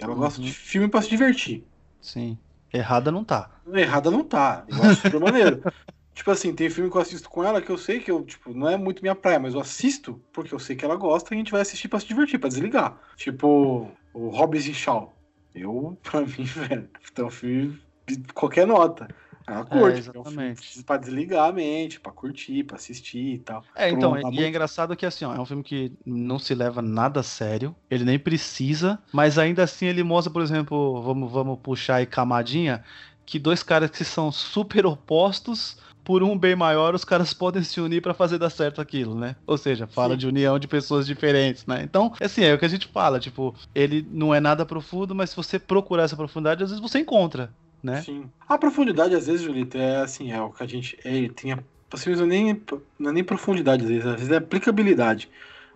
[0.00, 0.46] Ela gosta Uhum.
[0.46, 1.64] de filme pra se divertir.
[2.00, 2.38] Sim.
[2.72, 3.50] Errada não tá.
[3.72, 4.64] Errada não tá.
[4.68, 5.62] Eu acho super maneiro.
[6.14, 8.52] Tipo assim, tem filme que eu assisto com ela que eu sei que eu, tipo,
[8.52, 11.34] não é muito minha praia, mas eu assisto porque eu sei que ela gosta e
[11.34, 13.00] a gente vai assistir pra se divertir, pra desligar.
[13.16, 15.10] Tipo, o Hobbs e Shaw.
[15.54, 19.08] Eu, pra mim, velho, então filme de qualquer nota.
[19.46, 20.84] Ela curte, é, um filme exatamente.
[20.84, 23.62] pra desligar a mente, pra curtir, pra assistir e tal.
[23.74, 26.38] É, então, tá e muito- é engraçado que assim, ó, é um filme que não
[26.38, 31.02] se leva nada a sério, ele nem precisa, mas ainda assim ele mostra, por exemplo,
[31.02, 32.84] vamos, vamos puxar aí camadinha,
[33.24, 37.80] que dois caras que são super opostos, por um bem maior, os caras podem se
[37.80, 39.36] unir pra fazer dar certo aquilo, né?
[39.46, 40.18] Ou seja, fala Sim.
[40.18, 41.80] de união de pessoas diferentes, né?
[41.84, 45.30] Então, assim, é o que a gente fala, tipo, ele não é nada profundo, mas
[45.30, 48.02] se você procurar essa profundidade, às vezes você encontra, né?
[48.02, 48.30] Sim.
[48.48, 50.98] A profundidade, às vezes, Julito, é assim, é o que a gente.
[51.04, 51.58] É, tem a,
[51.90, 52.62] vezes, não é nem,
[52.98, 55.28] não é nem profundidade, às vezes, às vezes é aplicabilidade.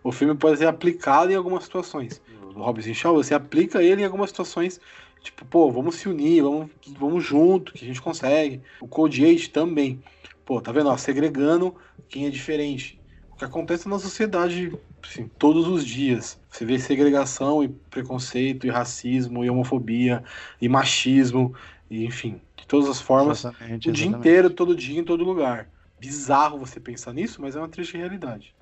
[0.02, 2.22] O filme pode ser aplicado em algumas situações.
[2.54, 4.80] O Robson Shaw, você aplica ele em algumas situações,
[5.20, 8.62] tipo, pô, vamos se unir, vamos, vamos junto, que a gente consegue.
[8.80, 10.00] O Code 8 também.
[10.44, 10.88] Pô, tá vendo?
[10.88, 11.74] Ó, segregando
[12.08, 13.00] quem é diferente.
[13.32, 14.72] O que acontece na sociedade,
[15.04, 16.40] assim, todos os dias.
[16.48, 20.24] Você vê segregação e preconceito, e racismo, e homofobia,
[20.58, 21.54] e machismo,
[21.90, 24.28] e, enfim, de todas as formas, Exatamente, o dia exatamente.
[24.28, 25.68] inteiro, todo dia, em todo lugar.
[25.98, 28.54] Bizarro você pensar nisso, mas é uma triste realidade.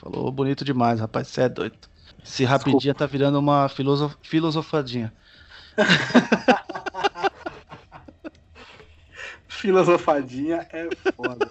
[0.00, 1.28] Falou bonito demais, rapaz.
[1.28, 1.76] Você é doido.
[2.24, 4.16] Esse rapidinha tá virando uma filosof...
[4.22, 5.12] filosofadinha.
[9.60, 11.50] Filosofadinha é foda.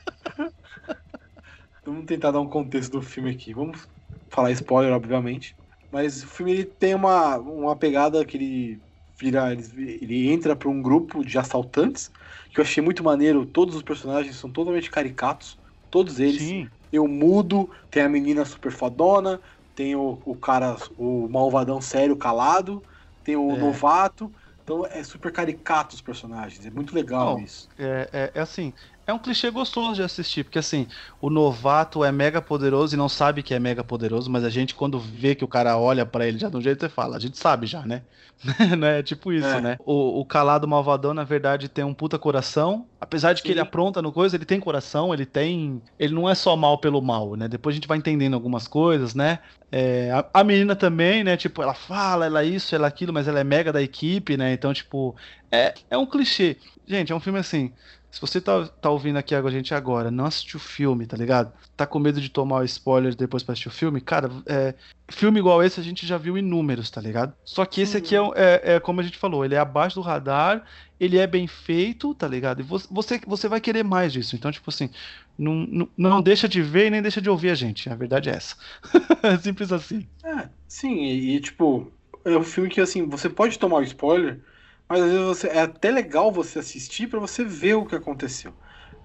[1.85, 3.53] Vamos tentar dar um contexto do filme aqui.
[3.53, 3.87] Vamos
[4.29, 5.55] falar spoiler, obviamente.
[5.91, 8.81] Mas o filme ele tem uma, uma pegada que ele
[9.19, 12.11] vira, ele, entra para um grupo de assaltantes,
[12.53, 13.45] que eu achei muito maneiro.
[13.45, 16.55] Todos os personagens são totalmente caricatos, todos eles.
[16.55, 16.69] Sim.
[16.91, 19.39] Tem o mudo, tem a menina super fodona,
[19.75, 22.83] tem o, o cara, o malvadão sério calado,
[23.23, 23.55] tem o É.
[23.55, 24.33] novato.
[24.63, 27.69] Então é super caricato os personagens, é muito legal Não, isso.
[27.77, 28.73] É, é, é assim,
[29.09, 30.87] é um clichê gostoso de assistir, porque assim,
[31.19, 34.75] o novato é mega poderoso e não sabe que é mega poderoso, mas a gente,
[34.75, 37.19] quando vê que o cara olha pra ele já de um jeito, você fala, a
[37.19, 38.03] gente sabe já, né?
[38.77, 39.03] né?
[39.03, 39.59] Tipo isso, É.
[39.59, 39.77] né?
[39.85, 42.85] O, o calado malvadão, na verdade, tem um puta coração.
[42.99, 43.53] Apesar de que Sim.
[43.53, 45.81] ele apronta no coisa, ele tem coração, ele tem.
[45.97, 47.47] Ele não é só mal pelo mal, né?
[47.47, 49.39] Depois a gente vai entendendo algumas coisas, né?
[49.71, 51.35] É, a, a menina também, né?
[51.35, 54.37] Tipo, ela fala, ela é isso, ela é aquilo, mas ela é mega da equipe,
[54.37, 54.53] né?
[54.53, 55.15] Então, tipo,
[55.51, 56.57] é, é um clichê.
[56.87, 57.73] Gente, é um filme assim.
[58.11, 61.53] Se você tá, tá ouvindo aqui a gente agora, não assistiu o filme, tá ligado?
[61.75, 64.75] Tá com medo de tomar o spoiler depois pra assistir o filme, cara, é,
[65.11, 67.33] filme igual esse a gente já viu inúmeros, tá ligado?
[67.45, 69.95] Só que esse aqui é, um- é, é como a gente falou, ele é abaixo
[69.95, 70.65] do radar,
[70.99, 72.61] ele é bem feito, tá ligado?
[72.61, 74.35] E vo- você, você vai querer mais disso.
[74.35, 74.89] Então, tipo assim,
[75.37, 77.89] não, não, não deixa de ver e nem deixa de ouvir a gente.
[77.89, 78.55] A verdade é essa.
[79.41, 80.09] Simples assim.
[80.23, 81.91] É, sim, e, e, tipo,
[82.25, 84.43] é um filme que assim, você pode tomar o spoiler,
[84.89, 88.53] mas às vezes você, é até legal você assistir pra você ver o que aconteceu.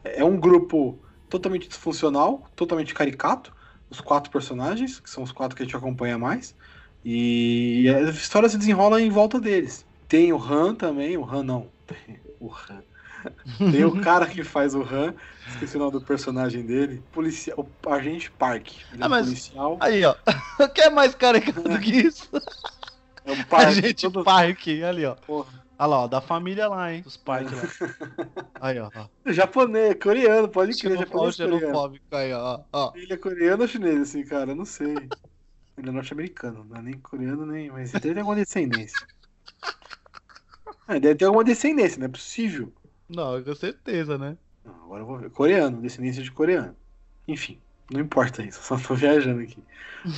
[0.02, 3.54] É é um grupo totalmente disfuncional, totalmente caricato,
[3.90, 6.54] os quatro personagens, que são os quatro que a gente acompanha mais,
[7.04, 9.84] e a história se desenrola em volta deles.
[10.08, 11.68] Tem o Han também, o Han não,
[12.40, 12.82] o Han.
[13.72, 15.14] Tem o cara que faz o Han,
[15.48, 18.68] esqueci o nome do personagem dele, policial, o agente Park.
[18.92, 19.76] Ele é Ah, um mas- policial.
[19.80, 20.14] Aí, ó.
[20.74, 22.28] Quer mais caricato do que isso?
[23.24, 25.14] É um A Park, gente todo- Parque, ali, ó.
[25.14, 25.63] Porra.
[25.78, 27.02] Olha lá, ó, da família lá, hein?
[27.02, 27.62] Dos Parque lá.
[28.60, 28.90] Aí, ó.
[28.94, 29.08] ó.
[29.32, 31.60] Japonês, coreano, pode crer, japonês coreano.
[31.60, 32.60] xenofóbico aí, ó.
[32.72, 32.92] ó.
[32.94, 34.52] Ele é coreano ou chinês, assim, cara?
[34.52, 35.10] Eu não sei.
[35.76, 37.70] Ele é norte-americano, não é nem coreano, nem.
[37.70, 39.06] Mas ele deve ter alguma descendência.
[40.86, 42.72] É, deve ter alguma descendência, não é possível.
[43.08, 44.36] Não, com certeza, né?
[44.64, 45.30] Não, agora eu vou ver.
[45.30, 46.76] Coreano, descendência de coreano.
[47.26, 47.58] Enfim,
[47.90, 49.62] não importa isso, só tô viajando aqui.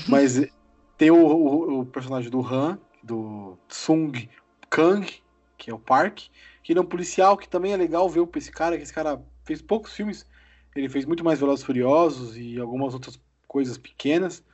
[0.09, 0.35] Mas
[0.99, 4.29] tem o, o- o personagem do Han, do Sung
[4.69, 5.07] Kang,
[5.57, 6.25] que é o Park,
[6.63, 9.21] que ele é um policial que também é legal ver esse cara, que esse cara
[9.45, 10.27] fez poucos filmes.
[10.75, 14.45] Ele fez muito mais Velozes e Furiosos e algumas outras coisas pequenas.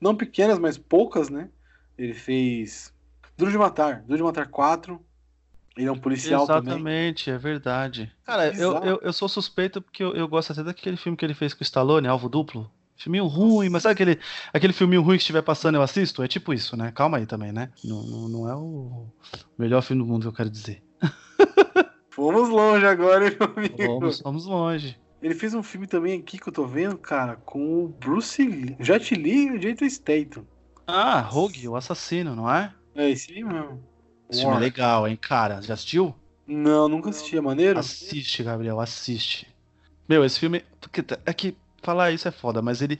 [0.00, 1.48] Não pequenas, mas poucas, né?
[1.96, 2.92] Ele fez
[3.36, 5.00] Duro de Matar, Duro de Matar 4.
[5.76, 6.74] Ele é um policial também.
[6.74, 8.12] Exatamente, é verdade.
[8.24, 11.34] Cara, eu, eu, eu sou suspeito porque eu, eu gosto até daquele filme que ele
[11.34, 12.70] fez com o Stallone, Alvo Duplo.
[13.00, 14.18] Filminho ruim, mas sabe aquele,
[14.52, 16.22] aquele filminho ruim que estiver passando eu assisto?
[16.22, 16.92] É tipo isso, né?
[16.94, 17.70] Calma aí também, né?
[17.82, 19.06] Não, não, não é o
[19.58, 20.82] melhor filme do mundo que eu quero dizer.
[22.10, 24.00] Fomos longe agora, hein, meu amigo?
[24.00, 24.98] Vamos, vamos longe.
[25.22, 28.76] Ele fez um filme também aqui que eu tô vendo, cara, com o Bruce Lee,
[28.78, 30.46] Jet Li e o Jason Statham.
[30.86, 32.70] Ah, Rogue, o assassino, não é?
[32.94, 33.82] É esse aí mesmo.
[34.28, 35.62] Esse filme é legal, hein, cara?
[35.62, 36.14] Já assistiu?
[36.46, 37.38] Não, nunca assisti.
[37.38, 37.78] É maneiro?
[37.78, 39.48] Assiste, Gabriel, assiste.
[40.06, 40.62] Meu, esse filme.
[41.24, 42.98] É que falar isso é foda, mas ele.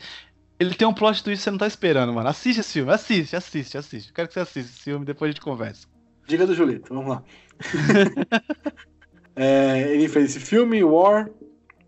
[0.58, 2.28] Ele tem um plot twist que você não tá esperando, mano.
[2.28, 4.12] Assiste esse filme, assiste, assiste, assiste.
[4.12, 5.86] Quero que você assista esse filme, depois a gente conversa.
[6.26, 7.22] Diga do Julito, vamos lá.
[9.36, 11.30] É, ele fez esse filme, War.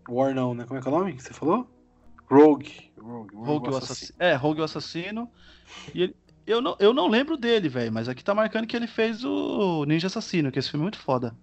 [0.09, 0.63] War não, né?
[0.65, 1.69] Como é que é o nome que você falou?
[2.27, 2.91] Rogue.
[2.99, 4.15] Rogue, Rogue o assassino.
[4.17, 5.29] É, Rogue o assassino.
[5.93, 6.15] E ele.
[6.45, 9.85] Eu não, eu não lembro dele, velho, mas aqui tá marcando que ele fez o
[9.85, 11.33] Ninja Assassino, que esse filme é muito foda.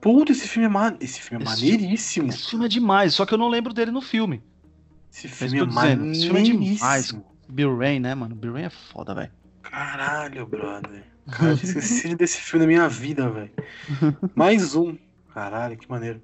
[0.00, 0.96] Puta, esse filme é, ma...
[0.98, 2.28] esse filme é Esse maneiríssimo.
[2.28, 4.42] Esse filme é demais, só que eu não lembro dele no filme.
[5.12, 7.16] Esse Mas filme é dizendo, esse filme é demais.
[7.48, 8.34] Bill Rain, né, mano?
[8.34, 9.30] Bill Rain é foda, velho.
[9.62, 11.04] Caralho, brother.
[11.30, 13.50] Cara, eu tinha esquecido desse filme na minha vida, velho.
[14.34, 14.96] Mais um.
[15.32, 16.22] Caralho, que maneiro.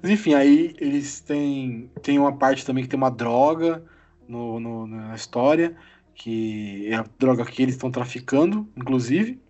[0.00, 1.90] Mas enfim, aí eles têm.
[2.02, 3.82] Tem uma parte também que tem uma droga
[4.28, 5.76] no, no- na história.
[6.14, 9.40] Que é a droga que eles estão traficando, inclusive.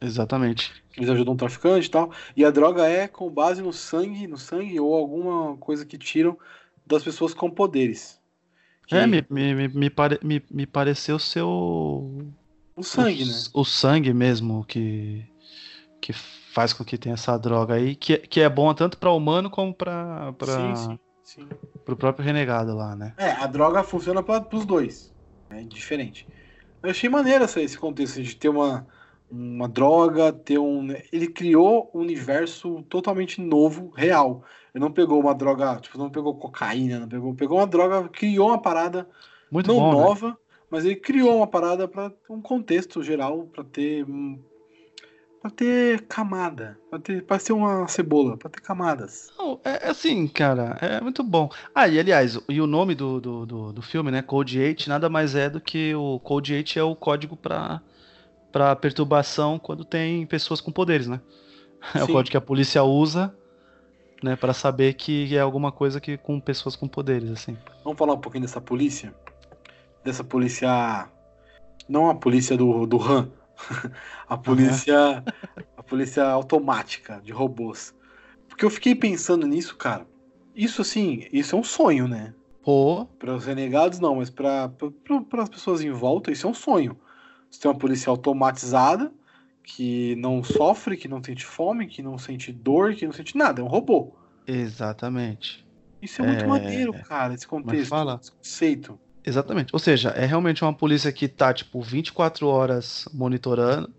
[0.00, 0.72] Exatamente.
[0.96, 2.12] Eles ajudam o traficante e tal.
[2.36, 6.38] E a droga é com base no sangue, no sangue ou alguma coisa que tiram
[6.86, 8.20] das pessoas com poderes.
[8.86, 12.22] Que- É, me, me, me, pare- me, me pareceu ser o.
[12.76, 13.32] O sangue, o, né?
[13.54, 15.24] O sangue mesmo que.
[16.00, 17.96] Que faz com que tenha essa droga aí.
[17.96, 20.32] Que, que é bom tanto pra humano como pra.
[20.34, 21.48] pra Sim, sim, sim.
[21.84, 23.14] Pro próprio renegado lá, né?
[23.16, 25.12] É, a droga funciona para os dois.
[25.50, 26.26] É diferente.
[26.82, 28.86] Eu achei maneiro essa, esse contexto de ter uma,
[29.30, 30.88] uma droga, ter um.
[31.12, 34.44] Ele criou um universo totalmente novo, real.
[34.76, 38.48] Ele não pegou uma droga, tipo, não pegou cocaína, não pegou, pegou uma droga, criou
[38.48, 39.08] uma parada
[39.50, 39.90] Muito não bom.
[39.90, 40.04] né?
[40.04, 40.38] nova,
[40.70, 44.04] mas ele criou uma parada para um contexto geral, para ter
[45.40, 49.32] para ter camada, para ter para ser uma cebola, para ter camadas.
[49.38, 51.48] Não, é é assim, cara, é muito bom.
[51.74, 54.20] Ah, e aliás, e o nome do, do, do, do filme, né?
[54.20, 57.80] Code 8, nada mais é do que o Code 8 é o código pra,
[58.52, 61.18] para perturbação quando tem pessoas com poderes, né?
[61.94, 63.34] É o código que a polícia usa,
[64.22, 67.56] né, para saber que é alguma coisa que com pessoas com poderes, assim.
[67.84, 69.14] Vamos falar um pouquinho dessa polícia?
[70.04, 71.08] Dessa polícia.
[71.88, 73.30] Não a polícia do, do RAM.
[74.28, 75.22] a polícia.
[75.76, 77.94] a polícia automática de robôs.
[78.48, 80.06] Porque eu fiquei pensando nisso, cara.
[80.54, 82.34] Isso assim, isso é um sonho, né?
[82.62, 84.72] Pô, Para os renegados, não, mas para
[85.38, 86.98] as pessoas em volta, isso é um sonho.
[87.48, 89.12] Você tem uma polícia automatizada
[89.66, 93.60] que não sofre, que não sente fome, que não sente dor, que não sente nada.
[93.60, 94.14] É um robô.
[94.46, 95.66] exatamente.
[96.00, 98.18] Isso é muito É, maneiro, cara, esse contexto, fala.
[98.22, 99.00] esse conceito.
[99.24, 99.70] Exatamente.
[99.74, 103.92] Ou seja, é realmente uma polícia que tá, tipo, 24 horas monitorando,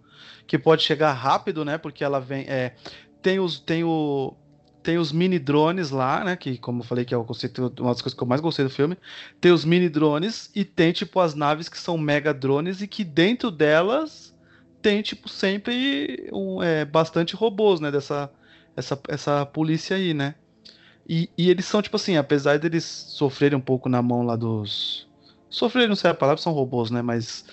[0.48, 1.78] que pode chegar rápido, né?
[1.78, 2.46] Porque ela vem.
[2.48, 2.76] É,
[3.22, 3.60] tem os.
[3.60, 4.36] Tem o.
[4.84, 6.38] Tem os mini drones lá, né?
[6.38, 8.64] Que, como eu falei, que é o conceito, uma das coisas que eu mais gostei
[8.64, 8.98] do filme.
[9.42, 13.04] Tem os mini drones e tem, tipo, as naves que são mega drones e que
[13.04, 14.34] dentro delas
[14.82, 17.92] tem, tipo, sempre um, é, bastante robôs, né?
[17.92, 18.32] Dessa
[18.76, 20.36] essa, essa polícia aí, né?
[21.08, 25.08] E, e eles são, tipo assim, apesar deles sofrerem um pouco na mão lá dos.
[25.50, 27.02] Sofrerem, não sei a palavra, são robôs, né?
[27.02, 27.46] Mas.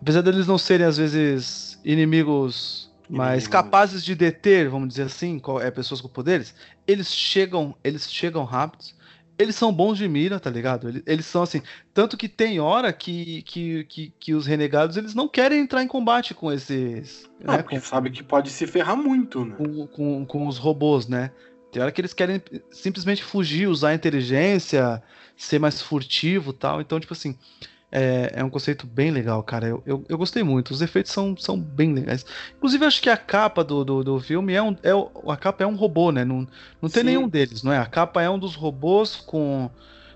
[0.00, 3.48] Apesar deles não serem, às vezes, inimigos mais Inimigos.
[3.48, 6.54] capazes de deter, vamos dizer assim, qual- é, pessoas com poderes,
[6.86, 8.94] eles chegam, eles chegam rápidos.
[9.38, 10.88] Eles são bons de mira, tá ligado?
[10.88, 11.62] Eles, eles são assim.
[11.94, 15.86] Tanto que tem hora que, que, que, que os renegados eles não querem entrar em
[15.86, 17.30] combate com esses.
[17.40, 19.54] Não, né, porque com- sabe que pode se ferrar muito, né?
[19.56, 21.30] com, com, com os robôs, né?
[21.70, 25.02] Tem hora que eles querem simplesmente fugir, usar a inteligência,
[25.36, 26.80] ser mais furtivo e tal.
[26.80, 27.36] Então, tipo assim,
[27.90, 29.66] é, é um conceito bem legal, cara.
[29.66, 30.70] Eu, eu, eu gostei muito.
[30.70, 32.24] Os efeitos são, são bem legais.
[32.56, 34.76] Inclusive, acho que a capa do, do, do filme é um.
[34.82, 34.90] É,
[35.26, 36.24] a capa é um robô, né?
[36.24, 36.46] Não,
[36.82, 37.04] não tem Sim.
[37.04, 37.78] nenhum deles, não é?
[37.78, 39.70] A capa é um dos robôs com.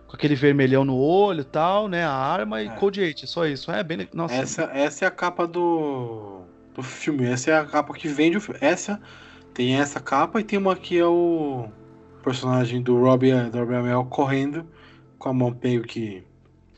[0.06, 2.04] Com aquele vermelhão no olho e tal, né?
[2.04, 2.70] A arma e É.
[2.72, 3.72] Code 8, só isso.
[3.72, 4.06] É bem.
[4.12, 6.42] Nossa, Essa, essa é a capa do,
[6.74, 7.24] do filme.
[7.24, 8.58] Essa é a capa que vende o filme.
[8.60, 9.00] Essa
[9.54, 11.70] tem essa capa e tem uma que é o
[12.22, 14.66] personagem do Robbie, do Robbie Amell correndo
[15.18, 16.22] com a mão meio que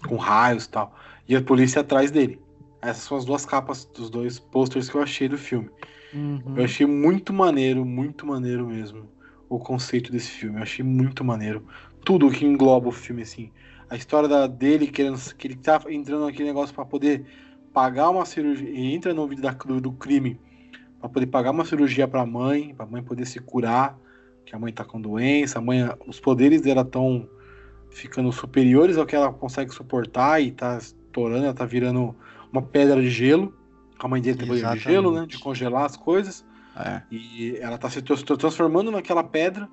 [0.07, 0.95] com raios e tal.
[1.29, 2.41] E a polícia atrás dele.
[2.83, 5.71] Essas são as duas capas dos dois posters que eu achei do filme.
[6.13, 6.55] Uhum.
[6.57, 9.09] Eu achei muito maneiro, muito maneiro mesmo
[9.49, 10.59] o conceito desse filme.
[10.59, 11.67] Eu achei muito maneiro.
[12.05, 13.51] Tudo que engloba o filme, assim.
[13.89, 17.25] A história da, dele, querendo, que ele tá entrando naquele negócio pra poder
[17.73, 18.69] pagar uma cirurgia.
[18.69, 20.39] E entra no vídeo da- do, do crime
[21.01, 23.99] pra poder pagar uma cirurgia pra mãe, pra mãe poder se curar,
[24.45, 27.29] que a mãe tá com doença, a mãe, os poderes dela estão
[27.95, 32.15] ficando superiores ao que ela consegue suportar e tá estourando, ela tá virando
[32.53, 33.57] uma pedra de gelo.
[33.99, 35.27] A mãe dele tem poder de gelo, né?
[35.27, 36.45] De congelar as coisas.
[36.77, 37.03] É.
[37.11, 39.69] E ela tá se tra- se transformando naquela pedra.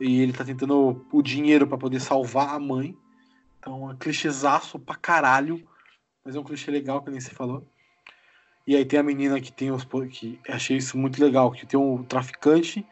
[0.00, 2.96] E ele tá tentando o dinheiro pra poder salvar a mãe.
[3.58, 5.66] Então é um clichêzaço pra caralho.
[6.24, 7.66] Mas é um clichê legal, que nem você falou.
[8.66, 11.80] E aí tem a menina que tem os que achei isso muito legal, que tem
[11.80, 12.86] um traficante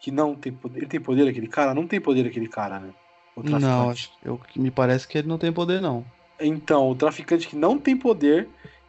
[0.00, 0.78] que não tem poder.
[0.78, 1.74] Ele tem poder aquele cara?
[1.74, 2.94] Não tem poder aquele cara, né?
[3.36, 6.04] O Não, acho, eu, me parece que ele não tem poder, não.
[6.40, 8.48] Então, o traficante que não tem poder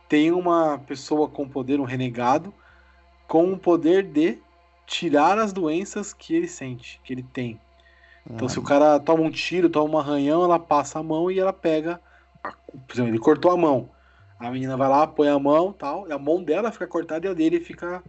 [0.09, 2.53] tem uma pessoa com poder, um renegado,
[3.27, 4.39] com o poder de
[4.87, 7.59] tirar as doenças que ele sente, que ele tem.
[8.35, 11.31] Então, Ah, se o cara toma um tiro, toma um arranhão, ela passa a mão
[11.31, 12.01] e ela pega.
[12.43, 13.91] a- Por exemplo, ele cortou a mão.
[14.39, 17.29] A menina vai lá, põe a mão tal, e a mão dela fica cortada e
[17.31, 18.03] a dele fica,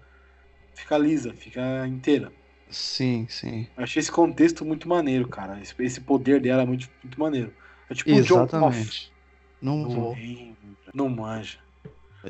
[0.74, 2.32] fica lisa, fica inteira.
[2.70, 3.66] Sim, sim.
[3.77, 5.61] Eu achei esse contexto muito maneiro, cara.
[5.61, 7.53] Esse, esse poder dela é muito, muito maneiro.
[7.88, 8.55] É tipo o John Off.
[8.57, 9.12] Exatamente.
[9.61, 10.14] Não Não vou.
[10.14, 10.57] lembra,
[10.92, 11.59] não manja.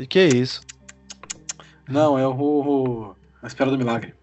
[0.09, 0.61] Que isso?
[1.89, 4.15] Não, é o, o A Espera do Milagre.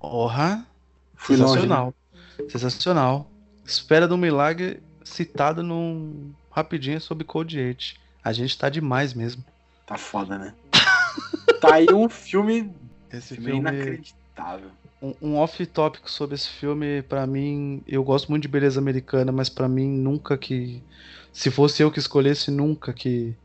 [0.00, 0.66] Porra.
[1.14, 1.52] Fui longe.
[1.52, 1.60] né?
[1.60, 1.94] Sensacional.
[2.48, 3.30] Sensacional.
[3.64, 7.94] Espera do milagre citada num rapidinho sobre Code 8.
[8.22, 9.44] A gente tá demais mesmo.
[9.86, 10.54] Tá foda, né?
[11.60, 12.72] tá aí um filme,
[13.10, 14.70] Esse filme filme, inacreditável.
[15.00, 19.48] Um, um off-tópico sobre esse filme, pra mim, eu gosto muito de beleza americana, mas
[19.48, 20.84] pra mim nunca que
[21.32, 23.38] se fosse eu que escolhesse, nunca que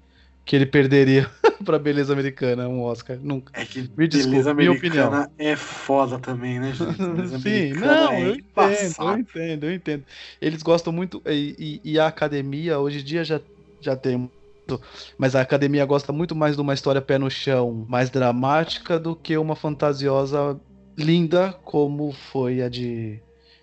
[0.46, 1.30] que ele perderia
[1.66, 3.54] pra beleza americana um Oscar, nunca.
[3.54, 7.02] É que Me desculpe, beleza minha americana é foda também, né, gente?
[7.42, 10.06] Sim, não, é eu entendo, eu entendo, eu entendo.
[10.40, 13.42] Eles gostam muito, e, e- e a academia, hoje em dia já,
[13.80, 14.32] já tem
[15.18, 19.16] mas a academia gosta muito mais de uma história pé no chão, mais dramática, do
[19.16, 20.60] que uma fantasiosa
[21.02, 23.22] linda, como foi a de, de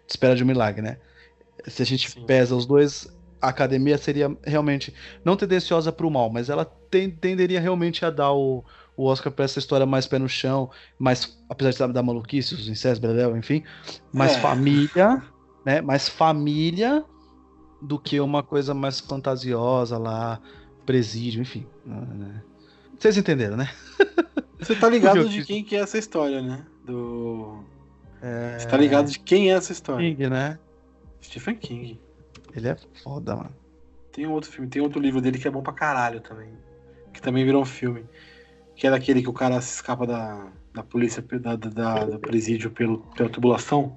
[0.09, 0.99] Espera de um Milagre, né?
[1.67, 2.25] Se a gente Sim.
[2.27, 3.09] pesa os dois,
[3.41, 8.33] a academia seria realmente não tendenciosa pro mal, mas ela ten- tenderia realmente a dar
[8.33, 8.65] o,
[8.97, 12.69] o Oscar pra essa história mais pé no chão, mais, apesar de dar maluquice, os
[12.69, 13.63] incestos, Bredel, enfim,
[14.13, 14.41] mais É.
[14.41, 15.23] família,
[15.65, 15.81] né?
[15.81, 17.05] Mais família
[17.83, 20.41] do que uma coisa mais fantasiosa lá,
[20.87, 21.67] presídio, enfim.
[21.85, 22.43] né?
[22.99, 23.71] Vocês entenderam, né?
[24.59, 26.67] Você tá ligado de quem que é essa história, né?
[26.85, 27.18] Do.
[28.23, 28.59] É...
[28.59, 30.09] Você tá ligado de quem é essa história?
[30.09, 30.59] King, né?
[31.23, 32.01] Stephen King.
[32.55, 33.55] Ele é foda, mano.
[34.13, 36.51] Tem outro filme, tem outro livro dele que é bom pra caralho também.
[37.13, 38.05] Que também virou um filme.
[38.75, 42.71] Que é daquele que o cara se escapa da, da polícia, da, da, do presídio
[42.71, 43.97] pelo, pela tubulação.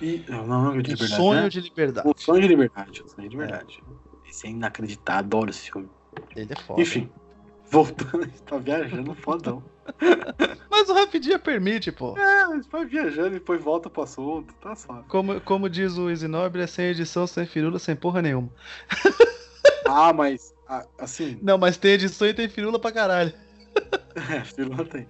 [0.00, 1.12] E, não, não é de liberdade.
[1.12, 1.48] O sonho né?
[1.48, 2.08] de liberdade.
[2.08, 3.02] O sonho de liberdade.
[3.06, 3.82] Sonho de liberdade.
[4.24, 4.30] É.
[4.30, 5.88] Esse é inacreditável, adoro esse filme.
[6.34, 6.80] Ele é foda.
[6.80, 7.08] Enfim,
[7.70, 9.62] voltando, tá viajando fodão.
[10.70, 12.16] Mas o Rapidinha permite, pô.
[12.18, 15.02] É, vai viajando e depois volta pro assunto, tá só.
[15.08, 18.50] Como, como diz o Isinobre, é sem edição, sem firula, sem porra nenhuma.
[19.88, 20.54] ah, mas,
[20.98, 21.38] assim...
[21.42, 23.32] Não, mas tem edição e tem firula pra caralho.
[24.30, 25.08] é, firula tem.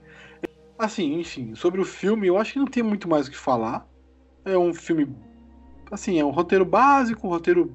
[0.79, 3.89] Assim, enfim, sobre o filme, eu acho que não tem muito mais o que falar.
[4.45, 5.09] É um filme,
[5.91, 7.73] assim, é um roteiro básico, um roteiro,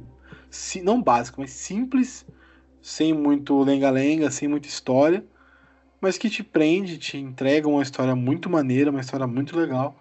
[0.83, 2.25] não básico, mas simples,
[2.81, 5.25] sem muito lenga-lenga, sem muita história
[6.01, 9.95] mas que te prende, te entrega uma história muito maneira, uma história muito legal,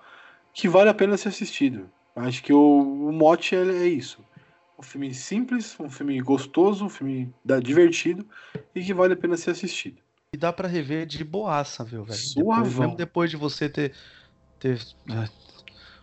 [0.52, 1.88] que vale a pena ser assistido.
[2.16, 4.24] Acho que o, o mote é, é, isso.
[4.78, 7.32] Um filme simples, um filme gostoso, um filme
[7.62, 8.26] divertido
[8.74, 9.98] e que vale a pena ser assistido.
[10.32, 12.18] E dá para rever de boaça, viu, velho?
[12.18, 12.62] Suavão.
[12.62, 13.92] Depois, mesmo depois de você ter,
[14.58, 15.28] ter né,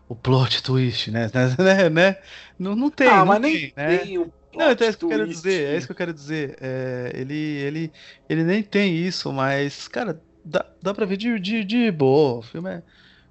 [0.08, 1.32] o plot twist, né?
[1.58, 1.90] né?
[1.90, 2.18] né?
[2.60, 3.98] Não, não tem, ah, não mas tem, nem né?
[3.98, 5.68] tem o não, então é isso que eu quero dizer.
[5.68, 6.58] É isso que eu quero dizer.
[6.60, 7.92] É, ele, ele,
[8.28, 12.40] ele nem tem isso, mas, cara, dá, dá pra ver de, de, de boa.
[12.40, 12.84] O filme é,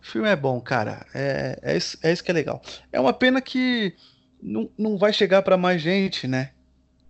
[0.02, 1.06] o filme é bom, cara.
[1.14, 2.62] É, é, isso, é isso que é legal.
[2.92, 3.94] É uma pena que
[4.42, 6.50] não, não vai chegar para mais gente, né?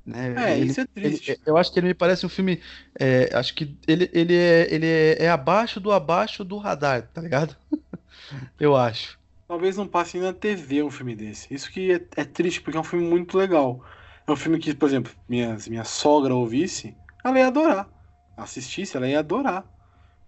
[0.05, 0.35] né?
[0.37, 1.33] É, ele, isso é triste.
[1.33, 2.61] Ele, eu acho que ele me parece um filme.
[2.99, 7.21] É, acho que ele, ele, é, ele é, é abaixo do abaixo do radar, tá
[7.21, 7.57] ligado?
[8.59, 9.19] eu acho.
[9.49, 11.53] Talvez não passe na TV um filme desse.
[11.55, 13.85] Isso que é, é, triste, porque é um filme muito legal.
[14.27, 17.89] É um filme que, por exemplo, minha, minha sogra ouvisse, ela ia adorar.
[18.37, 19.65] Assistisse, ela ia adorar.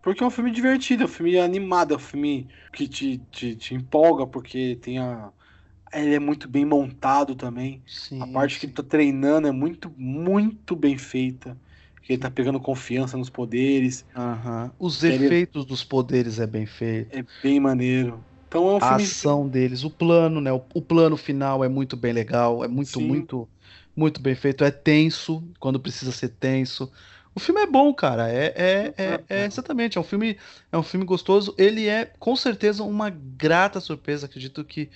[0.01, 3.57] Porque é um filme divertido, é um filme animado, é um filme que te, te,
[3.57, 5.31] te empolga, porque tem a.
[5.93, 7.83] Ele é muito bem montado também.
[7.87, 8.61] Sim, a parte sim.
[8.61, 11.57] que ele tá treinando é muito, muito bem feita.
[12.03, 14.07] Que ele tá pegando confiança nos poderes.
[14.17, 14.71] Uhum.
[14.79, 15.27] Os ele...
[15.27, 17.17] efeitos dos poderes é bem feito.
[17.17, 18.23] É bem maneiro.
[18.47, 19.03] Então é um a filme.
[19.03, 20.53] ação deles, o plano, né?
[20.53, 23.07] O, o, plano final é muito bem legal, é muito, sim.
[23.07, 23.47] muito
[23.99, 26.91] muito bem feito, é tenso quando precisa ser tenso.
[27.35, 28.31] O filme é bom, cara.
[28.31, 30.39] É, é, é, é, exatamente, é um filme,
[30.71, 31.53] é um filme gostoso.
[31.59, 34.27] Ele é com certeza uma grata surpresa.
[34.27, 34.89] Acredito que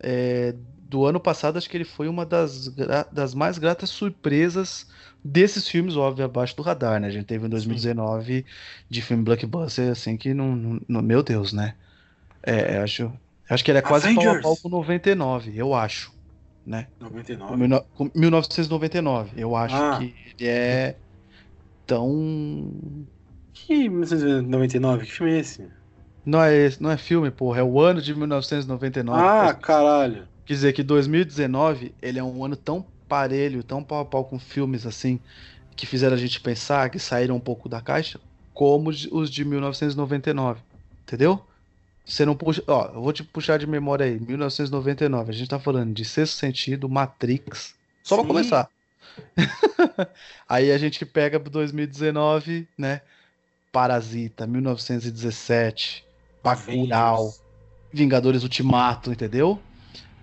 [0.00, 0.54] é,
[0.88, 2.68] do ano passado acho que ele foi uma das,
[3.12, 4.86] das mais gratas surpresas
[5.22, 7.08] desses filmes, óbvio, abaixo do radar, né?
[7.08, 8.44] A gente teve em 2019 Sim.
[8.88, 11.74] de filme blockbuster assim que não, não, meu Deus, né?
[12.42, 13.12] É, acho,
[13.50, 14.40] acho que ele é quase Avengers.
[14.40, 16.18] pau a pau com 99, eu acho
[16.70, 16.86] né?
[17.00, 17.84] 99?
[17.96, 19.32] Com 1999.
[19.36, 19.98] Eu acho ah.
[19.98, 20.94] que ele é
[21.84, 22.72] tão.
[23.52, 25.04] Que 1999?
[25.04, 25.68] Que filme é esse?
[26.24, 27.58] Não é, esse, não é filme, porra.
[27.58, 29.20] É o ano de 1999.
[29.20, 30.28] Ah, caralho.
[30.46, 34.38] Quer dizer que 2019 ele é um ano tão parelho, tão pau a pau com
[34.38, 35.18] filmes assim,
[35.74, 38.20] que fizeram a gente pensar, que saíram um pouco da caixa,
[38.54, 40.60] como os de 1999.
[41.02, 41.44] Entendeu?
[42.10, 42.60] Você não puxa.
[42.66, 44.18] Ó, eu vou te puxar de memória aí.
[44.18, 45.30] 1999.
[45.30, 47.76] A gente tá falando de Sexto Sentido, Matrix.
[48.02, 48.22] Só Sim.
[48.22, 48.68] pra começar.
[50.48, 53.00] aí a gente pega pro 2019, né?
[53.70, 56.04] Parasita, 1917,
[56.42, 57.32] Bacurau,
[57.92, 59.60] Vingadores Ultimato, entendeu?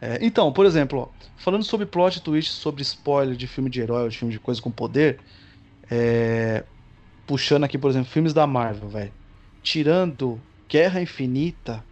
[0.01, 4.03] É, então, por exemplo, ó, falando sobre plot twist, sobre spoiler de filme de herói
[4.03, 5.19] ou de filme de coisa com poder,
[5.89, 6.65] é,
[7.25, 9.13] puxando aqui, por exemplo, filmes da Marvel, velho.
[9.63, 11.83] Tirando Guerra Infinita,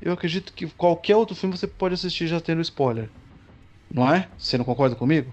[0.00, 3.08] eu acredito que qualquer outro filme você pode assistir já tendo spoiler.
[3.92, 4.28] Não é?
[4.36, 5.32] Você não concorda comigo?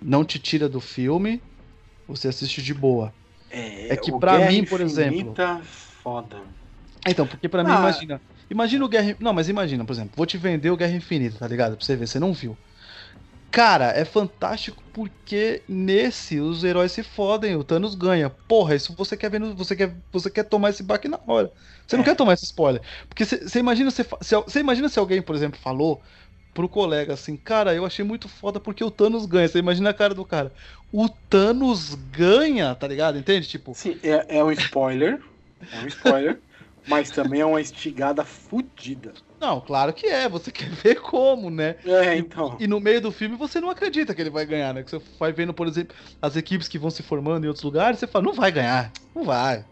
[0.00, 1.40] Não te tira do filme,
[2.06, 3.12] você assiste de boa.
[3.50, 5.64] É, é que para mim, por Infinita, exemplo.
[6.02, 6.40] Foda.
[7.06, 7.64] Então, porque para ah.
[7.64, 8.20] mim, imagina.
[8.50, 9.16] Imagina o Guerra.
[9.20, 11.76] Não, mas imagina, por exemplo, vou te vender o Guerra Infinita, tá ligado?
[11.76, 12.56] Pra você ver, você não viu.
[13.52, 18.30] Cara, é fantástico porque nesse os heróis se fodem, o Thanos ganha.
[18.30, 21.52] Porra, isso você quer ver, no, você quer, você quer tomar esse baque na hora.
[21.86, 21.98] Você é.
[21.98, 25.60] não quer tomar esse spoiler, porque você imagina se, você imagina se alguém, por exemplo,
[25.60, 26.00] falou
[26.54, 29.46] pro colega assim, cara, eu achei muito foda porque o Thanos ganha.
[29.46, 30.50] Você imagina a cara do cara.
[30.90, 33.18] O Thanos ganha, tá ligado?
[33.18, 33.46] Entende?
[33.46, 33.74] Tipo.
[33.74, 35.20] Sim, é, é um spoiler.
[35.70, 36.40] É um spoiler.
[36.86, 39.12] mas também é uma estigada fodida.
[39.40, 40.28] Não, claro que é.
[40.28, 41.76] Você quer ver como, né?
[41.84, 42.56] É, então.
[42.58, 44.82] E, e, no meio do filme você não acredita que ele vai ganhar, né?
[44.82, 47.98] Que você vai vendo, por exemplo, as equipes que vão se formando em outros lugares,
[47.98, 48.92] você fala, não vai ganhar.
[49.14, 49.64] Não vai.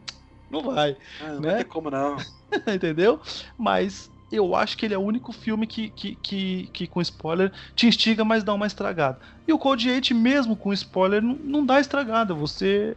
[0.50, 0.96] Não vai.
[1.20, 1.56] Ah, não né?
[1.56, 2.16] tem como não.
[2.66, 3.20] Entendeu?
[3.56, 7.52] Mas eu acho que ele é o único filme que, que, que, que, com spoiler
[7.74, 9.18] te instiga, mas dá uma estragada.
[9.46, 12.34] E o Code 8, mesmo com spoiler, não, não dá estragada.
[12.34, 12.96] Você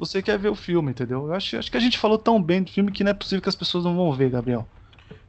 [0.00, 1.26] você quer ver o filme, entendeu?
[1.26, 3.42] Eu acho, acho que a gente falou tão bem do filme que não é possível
[3.42, 4.66] que as pessoas não vão ver, Gabriel.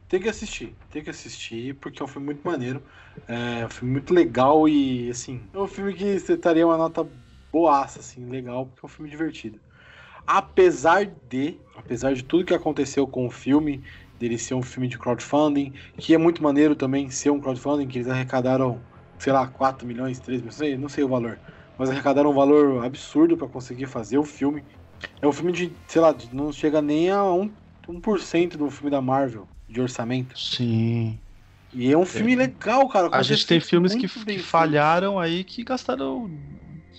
[0.07, 2.81] Tem que assistir, tem que assistir, porque é um filme muito maneiro.
[3.27, 7.05] É um filme muito legal e, assim, é um filme que você estaria uma nota
[7.51, 9.59] boaça, assim, legal, porque é um filme divertido.
[10.25, 13.83] Apesar de, apesar de tudo que aconteceu com o filme,
[14.17, 17.97] dele ser um filme de crowdfunding, que é muito maneiro também ser um crowdfunding, que
[17.97, 18.79] eles arrecadaram,
[19.19, 21.39] sei lá, 4 milhões, 3 milhões, não sei, não sei o valor,
[21.81, 24.63] mas arrecadaram um valor absurdo para conseguir fazer o filme.
[25.19, 27.51] É um filme de, sei lá, não chega nem a 1%,
[27.89, 30.37] 1 do filme da Marvel de orçamento.
[30.37, 31.17] Sim.
[31.73, 33.09] E é um filme legal, cara.
[33.11, 36.29] A gente tem filmes que, que falharam aí que gastaram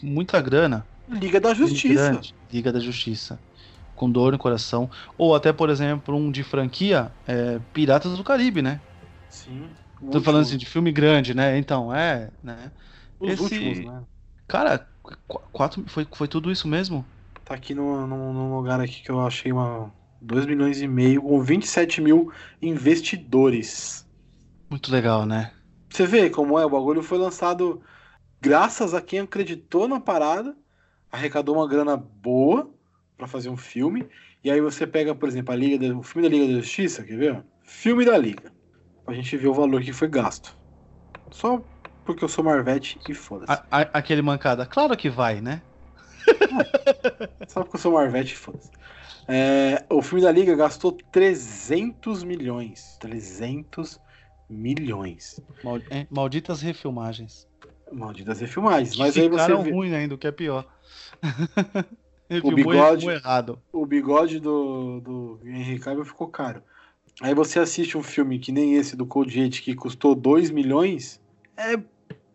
[0.03, 0.85] muita grana.
[1.09, 2.11] Liga da Justiça.
[2.11, 2.35] Grande.
[2.53, 3.39] Liga da Justiça.
[3.95, 4.91] Com dor no coração.
[5.16, 8.80] Ou até, por exemplo, um de franquia, é Piratas do Caribe, né?
[9.28, 9.62] Sim.
[10.01, 10.24] Tô último.
[10.24, 11.57] falando assim de filme grande, né?
[11.57, 12.72] Então, é, né?
[13.20, 13.43] Os Esse...
[13.45, 14.03] últimos, né?
[14.49, 14.86] Cara,
[15.53, 17.05] quatro, foi, foi tudo isso mesmo?
[17.45, 21.40] Tá aqui num, num lugar aqui que eu achei uma 2 milhões e meio com
[21.43, 24.07] 27 mil investidores.
[24.70, 25.53] Muito legal, né?
[25.90, 27.82] Você vê como é, o bagulho foi lançado
[28.40, 30.57] graças a quem acreditou na parada,
[31.11, 32.70] arrecadou uma grana boa
[33.16, 34.09] para fazer um filme,
[34.43, 37.05] e aí você pega, por exemplo, a Liga da, o filme da Liga da Justiça,
[37.05, 37.45] quer ver?
[37.62, 38.53] Filme da Liga.
[39.05, 40.57] Pra gente ver o valor que foi gasto.
[41.30, 41.62] Só
[42.05, 43.63] porque eu sou Marvete e foda-se.
[43.71, 45.63] Aquele mancada, claro que vai, né?
[47.49, 48.71] Só porque eu sou Marvete e foda-se.
[49.29, 52.97] É, o filme da Liga gastou 300 milhões.
[53.01, 54.01] 300
[54.49, 55.41] milhões.
[56.11, 57.49] Malditas refilmagens.
[57.91, 58.97] Malditas refilmagens.
[58.97, 59.71] Mas aí você vê...
[59.71, 60.67] ruim ainda, o que é pior.
[62.43, 63.61] o bigode, errado.
[63.73, 66.63] O bigode do, do Henry Cavill ficou caro.
[67.21, 71.21] Aí você assiste um filme que nem esse do Cold 8 que custou 2 milhões.
[71.57, 71.77] É.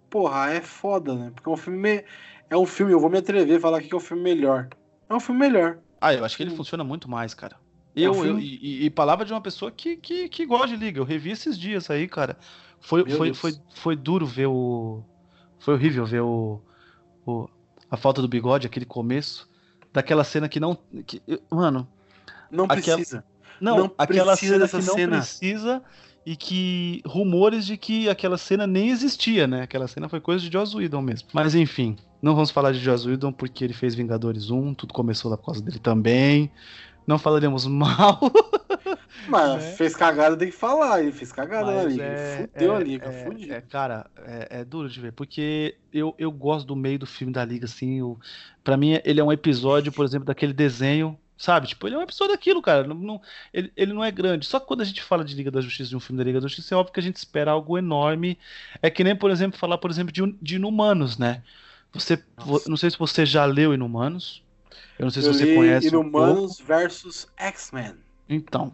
[0.09, 1.31] Porra, é foda, né?
[1.33, 1.79] Porque é um filme.
[1.79, 2.03] Me...
[2.49, 4.69] É um filme, eu vou me atrever a falar aqui que é um filme melhor.
[5.09, 5.79] É um filme melhor.
[5.99, 7.57] Ah, eu acho que ele funciona muito mais, cara.
[7.95, 10.75] Eu, é um eu e, e, palavra de uma pessoa que, que, que gosta de
[10.75, 10.99] liga.
[10.99, 12.37] Eu revi esses dias aí, cara.
[12.79, 15.03] Foi, foi, foi, foi duro ver o.
[15.59, 16.61] Foi horrível ver o,
[17.25, 17.49] o.
[17.89, 19.49] A falta do bigode, aquele começo.
[19.91, 20.77] Daquela cena que não.
[21.05, 21.87] Que, mano.
[22.51, 23.25] Não aquela, precisa.
[23.59, 25.17] Não, não aquela cena que não cena.
[25.17, 25.83] precisa
[26.27, 29.61] e que rumores de que aquela cena nem existia, né?
[29.61, 31.29] Aquela cena foi coisa de Joss Whedon mesmo.
[31.31, 35.31] Mas enfim, não vamos falar de Joss Whedon porque ele fez Vingadores 1, tudo começou
[35.31, 36.51] lá por causa dele também.
[37.07, 38.19] Não falaremos mal.
[39.29, 39.71] Mas né?
[39.71, 41.01] fez cagada, tem que falar.
[41.01, 42.03] Ele fez cagada Mas liga.
[42.03, 43.53] É, fudeu é, a liga, é, fudido.
[43.53, 45.13] É, cara, é, é, duro de ver.
[45.13, 47.99] Porque eu, eu gosto do meio do filme da liga, assim.
[47.99, 48.19] Eu,
[48.65, 51.67] pra mim, ele é um episódio, por exemplo, daquele desenho Sabe?
[51.67, 52.87] Tipo, ele é um episódio daquilo, cara.
[52.87, 53.21] Não, não,
[53.53, 54.45] ele, ele não é grande.
[54.45, 56.41] Só que quando a gente fala de Liga da Justiça, de um filme da Liga
[56.41, 58.39] da Justiça, é óbvio que a gente espera algo enorme.
[58.81, 61.43] É que nem, por exemplo, falar, por exemplo, de, de Inumanos, né?
[61.93, 62.21] Você,
[62.67, 64.43] não sei se você já leu Inumanos.
[64.97, 65.87] Eu não sei se Eu você conhece.
[65.87, 67.93] Inumanos um versus X-Men.
[68.27, 68.73] Então,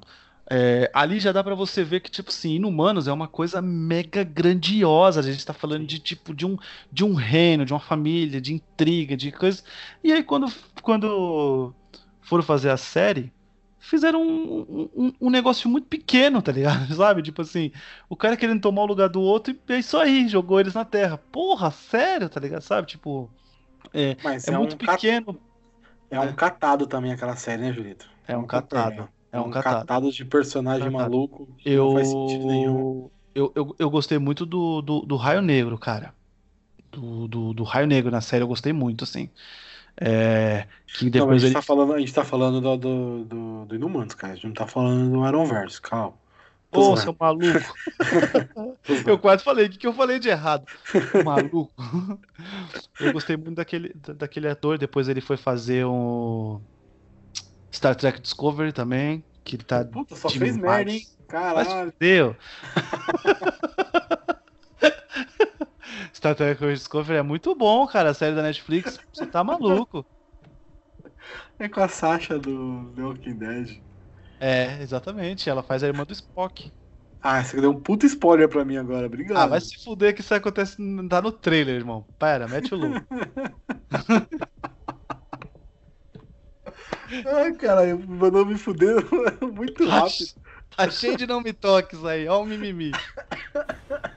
[0.50, 4.24] é, ali já dá para você ver que, tipo assim, Inumanos é uma coisa mega
[4.24, 5.20] grandiosa.
[5.20, 6.58] A gente tá falando de, tipo, de um,
[6.92, 9.64] de um reino, de uma família, de intriga, de coisas.
[10.04, 10.52] E aí, quando,
[10.82, 11.74] quando
[12.24, 13.32] foram fazer a série,
[13.80, 16.92] fizeram um, um, um, negócio muito pequeno, tá ligado?
[16.96, 17.22] Sabe?
[17.22, 17.72] Tipo assim,
[18.10, 20.86] o cara querendo tomar o lugar do outro e é isso aí, jogou eles na
[20.86, 21.18] terra.
[21.32, 22.62] Porra, sério, tá ligado?
[22.62, 22.88] Sabe?
[22.88, 23.30] Tipo,
[23.94, 25.40] é, é, é muito um pequeno.
[26.10, 28.08] É um catado também aquela série, né, Julito?
[28.28, 29.10] É um catado.
[29.32, 29.80] É um, catado.
[29.80, 31.12] catado de personagem catado.
[31.12, 31.86] maluco que eu...
[31.86, 33.10] não faz sentido nenhum.
[33.36, 36.14] Eu, eu, eu gostei muito do, do, do Raio Negro, cara.
[36.92, 39.28] Do, do, do Raio Negro na série, eu gostei muito, assim.
[39.96, 41.54] É, que depois não, a, gente ele...
[41.54, 44.34] tá falando, a gente tá falando do, do, do, do Inumanos, cara.
[44.34, 46.14] A gente não tá falando do Aronverse, calma.
[46.72, 47.76] Pô, seu maluco.
[49.06, 50.66] eu quase falei, o que, que eu falei de errado?
[51.24, 51.72] Maluco.
[53.00, 56.60] eu gostei muito daquele, daquele ator, depois ele foi fazer um
[57.72, 59.86] Star Trek Discovery também, que ele tá.
[59.86, 61.06] Puta, só fez merda, hein?
[61.28, 61.94] Caralho.
[62.00, 62.36] Deu.
[66.24, 68.12] Star Trek Discovery é muito bom, cara.
[68.12, 70.06] A série da Netflix, você tá maluco.
[71.60, 73.84] É com a Sasha do The Walking Dead.
[74.40, 75.50] É, exatamente.
[75.50, 76.72] Ela faz a irmã do Spock.
[77.22, 79.38] Ah, você deu um puta spoiler pra mim agora, obrigado.
[79.38, 80.78] Ah, vai se fuder que isso acontece.
[81.10, 82.08] Tá no trailer, irmão.
[82.18, 83.06] Pera, mete o louco.
[87.28, 88.96] Ai, caralho, mandou me fuder
[89.54, 90.28] muito tá rápido.
[90.78, 92.92] Tá cheio de não me toques aí, ó o mimimi.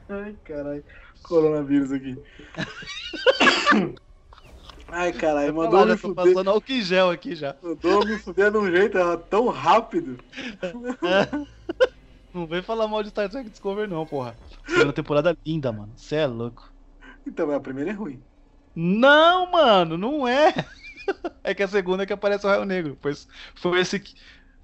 [0.09, 0.85] Ai, caralho
[1.27, 2.19] coronavírus aqui.
[4.89, 6.17] Ai, caralho, mandou falar, me fuder.
[6.17, 7.57] Tô passando álcool em gel aqui já.
[7.63, 8.99] Mandou me fuder de um jeito
[9.29, 10.19] tão rápido.
[10.63, 11.47] É.
[12.33, 14.37] Não vem falar mal de Star Trek Discovery não, porra.
[14.67, 15.91] Segunda temporada linda, mano.
[15.97, 16.71] Você é louco.
[17.27, 18.23] Então, a primeira é ruim.
[18.75, 20.53] Não, mano, não é.
[21.43, 22.99] É que a segunda é que aparece o Raio Negro.
[23.01, 24.03] Pois foi esse,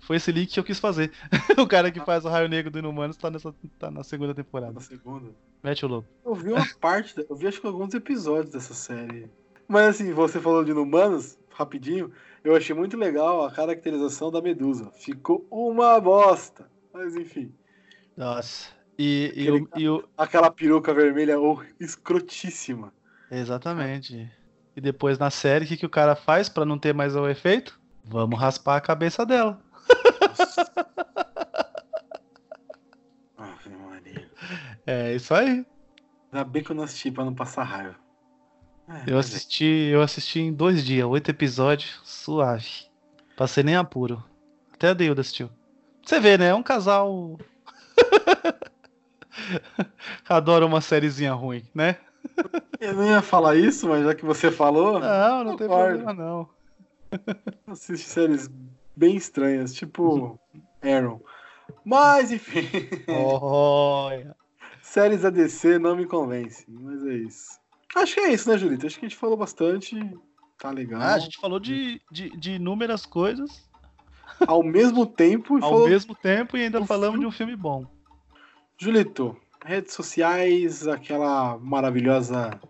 [0.00, 1.12] foi esse link que eu quis fazer.
[1.56, 4.72] o cara que faz o Raio Negro do Inumanos tá, nessa, tá na segunda temporada.
[4.72, 5.30] Na segunda.
[5.62, 6.08] Mete o louco.
[6.24, 9.30] Eu vi uma parte, eu vi acho que alguns episódios dessa série.
[9.68, 12.10] Mas assim, você falou de Inumanos, rapidinho,
[12.42, 14.90] eu achei muito legal a caracterização da Medusa.
[14.96, 16.68] Ficou uma bosta.
[16.92, 17.54] Mas enfim.
[18.16, 18.70] Nossa.
[18.98, 22.92] E, e, Aquele e o- Aquela peruca vermelha oh, escrotíssima.
[23.30, 24.30] Exatamente.
[24.76, 27.28] E depois na série, o que, que o cara faz pra não ter mais o
[27.28, 27.80] efeito?
[28.04, 29.62] Vamos raspar a cabeça dela.
[29.88, 31.02] Ave
[34.86, 35.64] É isso aí.
[36.32, 37.96] Ainda bem que eu não assisti pra não passar raiva.
[38.88, 39.20] É, Eu é.
[39.20, 42.86] assisti, eu assisti em dois dias, oito episódios, suave.
[43.36, 44.22] Passei nem apuro.
[44.72, 45.50] Até a Deilda assistiu.
[46.04, 46.48] Você vê, né?
[46.48, 47.38] É um casal.
[50.28, 51.98] Adora uma sériezinha ruim, né?
[52.80, 56.48] Eu não ia falar isso, mas já que você falou, Não, não tem problema, não.
[57.66, 58.50] assiste séries
[58.96, 60.38] bem estranhas, tipo
[60.82, 61.20] Aaron.
[61.84, 62.68] Mas enfim,
[63.08, 64.34] Olha.
[64.92, 67.58] Séries ADC não me convence, mas é isso.
[67.96, 68.86] Acho que é isso, né, Julito?
[68.86, 69.98] Acho que a gente falou bastante.
[70.58, 71.00] Tá legal.
[71.00, 73.68] Ah, a gente falou de, de, de inúmeras coisas
[74.46, 75.88] Ao mesmo tempo, e ao falou...
[75.88, 77.86] mesmo tempo e ainda um falamos filme- de um filme bom.
[78.78, 82.60] Julito, redes sociais, aquela maravilhosa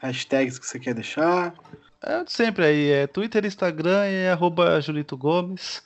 [0.00, 1.54] hashtags que você quer deixar.
[2.02, 5.82] É sempre aí, é Twitter, Instagram e arroba Julito Gomes.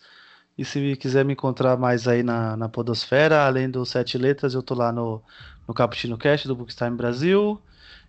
[0.59, 4.62] E se quiser me encontrar mais aí na, na Podosfera, além do Sete Letras, eu
[4.62, 5.22] tô lá no,
[5.67, 7.61] no Cappuccino Cast do Bookstime Brasil.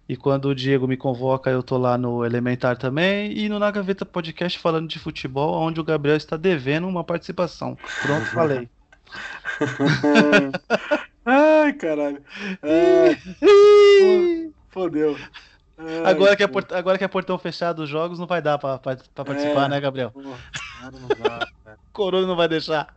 [0.08, 3.32] E quando o Diego me convoca, eu tô lá no Elementar também.
[3.38, 7.78] E no Na Gaveta Podcast falando de futebol, onde o Gabriel está devendo uma participação.
[8.02, 8.68] Pronto, falei.
[11.26, 12.22] Ai, caralho.
[12.62, 15.16] Ai, fodeu.
[15.78, 18.58] Ai, Agora que, é port- agora que é portão fechado os jogos, não vai dar
[18.58, 19.70] pra, pra, pra participar, É.
[19.70, 20.12] né, Gabriel?
[20.12, 21.48] Pô, cara, não dá.
[21.92, 22.94] Corona não vai deixar.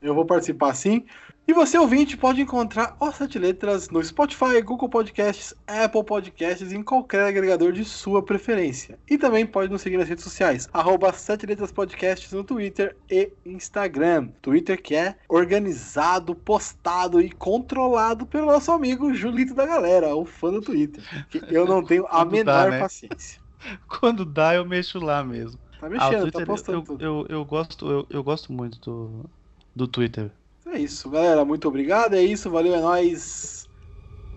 [0.00, 1.04] Eu vou participar sim.
[1.50, 6.80] E você, ouvinte, pode encontrar os Sete Letras no Spotify, Google Podcasts, Apple Podcasts em
[6.80, 8.96] qualquer agregador de sua preferência.
[9.10, 13.32] E também pode nos seguir nas redes sociais, arroba Sete Letras Podcasts no Twitter e
[13.44, 14.28] Instagram.
[14.40, 20.52] Twitter que é organizado, postado e controlado pelo nosso amigo Julito da Galera, o fã
[20.52, 21.02] do Twitter.
[21.28, 22.78] Que eu não tenho a Quando dá, menor né?
[22.78, 23.40] paciência.
[23.98, 25.58] Quando dá, eu mexo lá mesmo.
[25.80, 28.78] Tá Ah, o mexendo, Twitter, tá postando eu, eu, eu gosto, eu, eu gosto muito
[28.78, 29.30] do,
[29.74, 30.30] do Twitter.
[30.72, 31.44] É isso, galera.
[31.44, 32.14] Muito obrigado.
[32.14, 32.50] É isso.
[32.50, 33.68] Valeu, é nóis.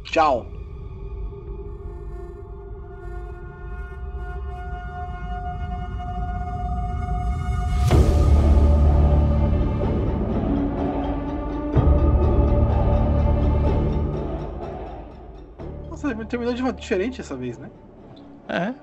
[0.03, 0.45] Tchau.
[16.29, 17.69] Terminou de uma diferente essa vez, né?
[18.49, 18.73] É.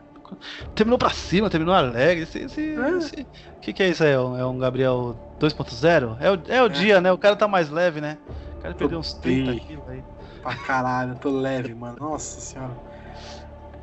[0.75, 2.23] Terminou pra cima, terminou alegre.
[2.25, 2.91] Esse, esse, É.
[2.99, 3.27] esse-
[3.61, 4.11] que, que é isso aí?
[4.13, 6.17] É um, é um Gabriel 2.0?
[6.21, 7.11] É o, é o dia, né?
[7.13, 8.17] O cara tá mais leve, né?
[8.59, 9.61] O cara perdeu uns 30 bem.
[9.61, 10.03] quilos aí.
[10.43, 11.97] Pra caralho, eu tô leve, mano.
[12.01, 12.73] Nossa senhora.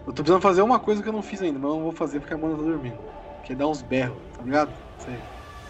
[0.06, 1.91] Eu tô precisando fazer uma coisa que eu não fiz ainda, mas eu não vou
[1.91, 2.98] fazer porque a Amanda tá dormindo.
[3.43, 4.70] Que é dar uns berros, tá ligado?
[4.98, 5.12] Você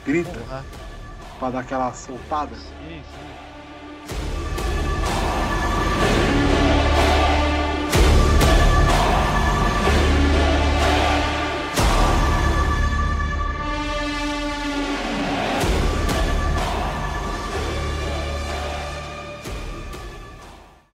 [0.06, 0.64] grita Porra.
[1.40, 2.56] pra dar aquela soltada.
[2.56, 4.37] Sim, sim.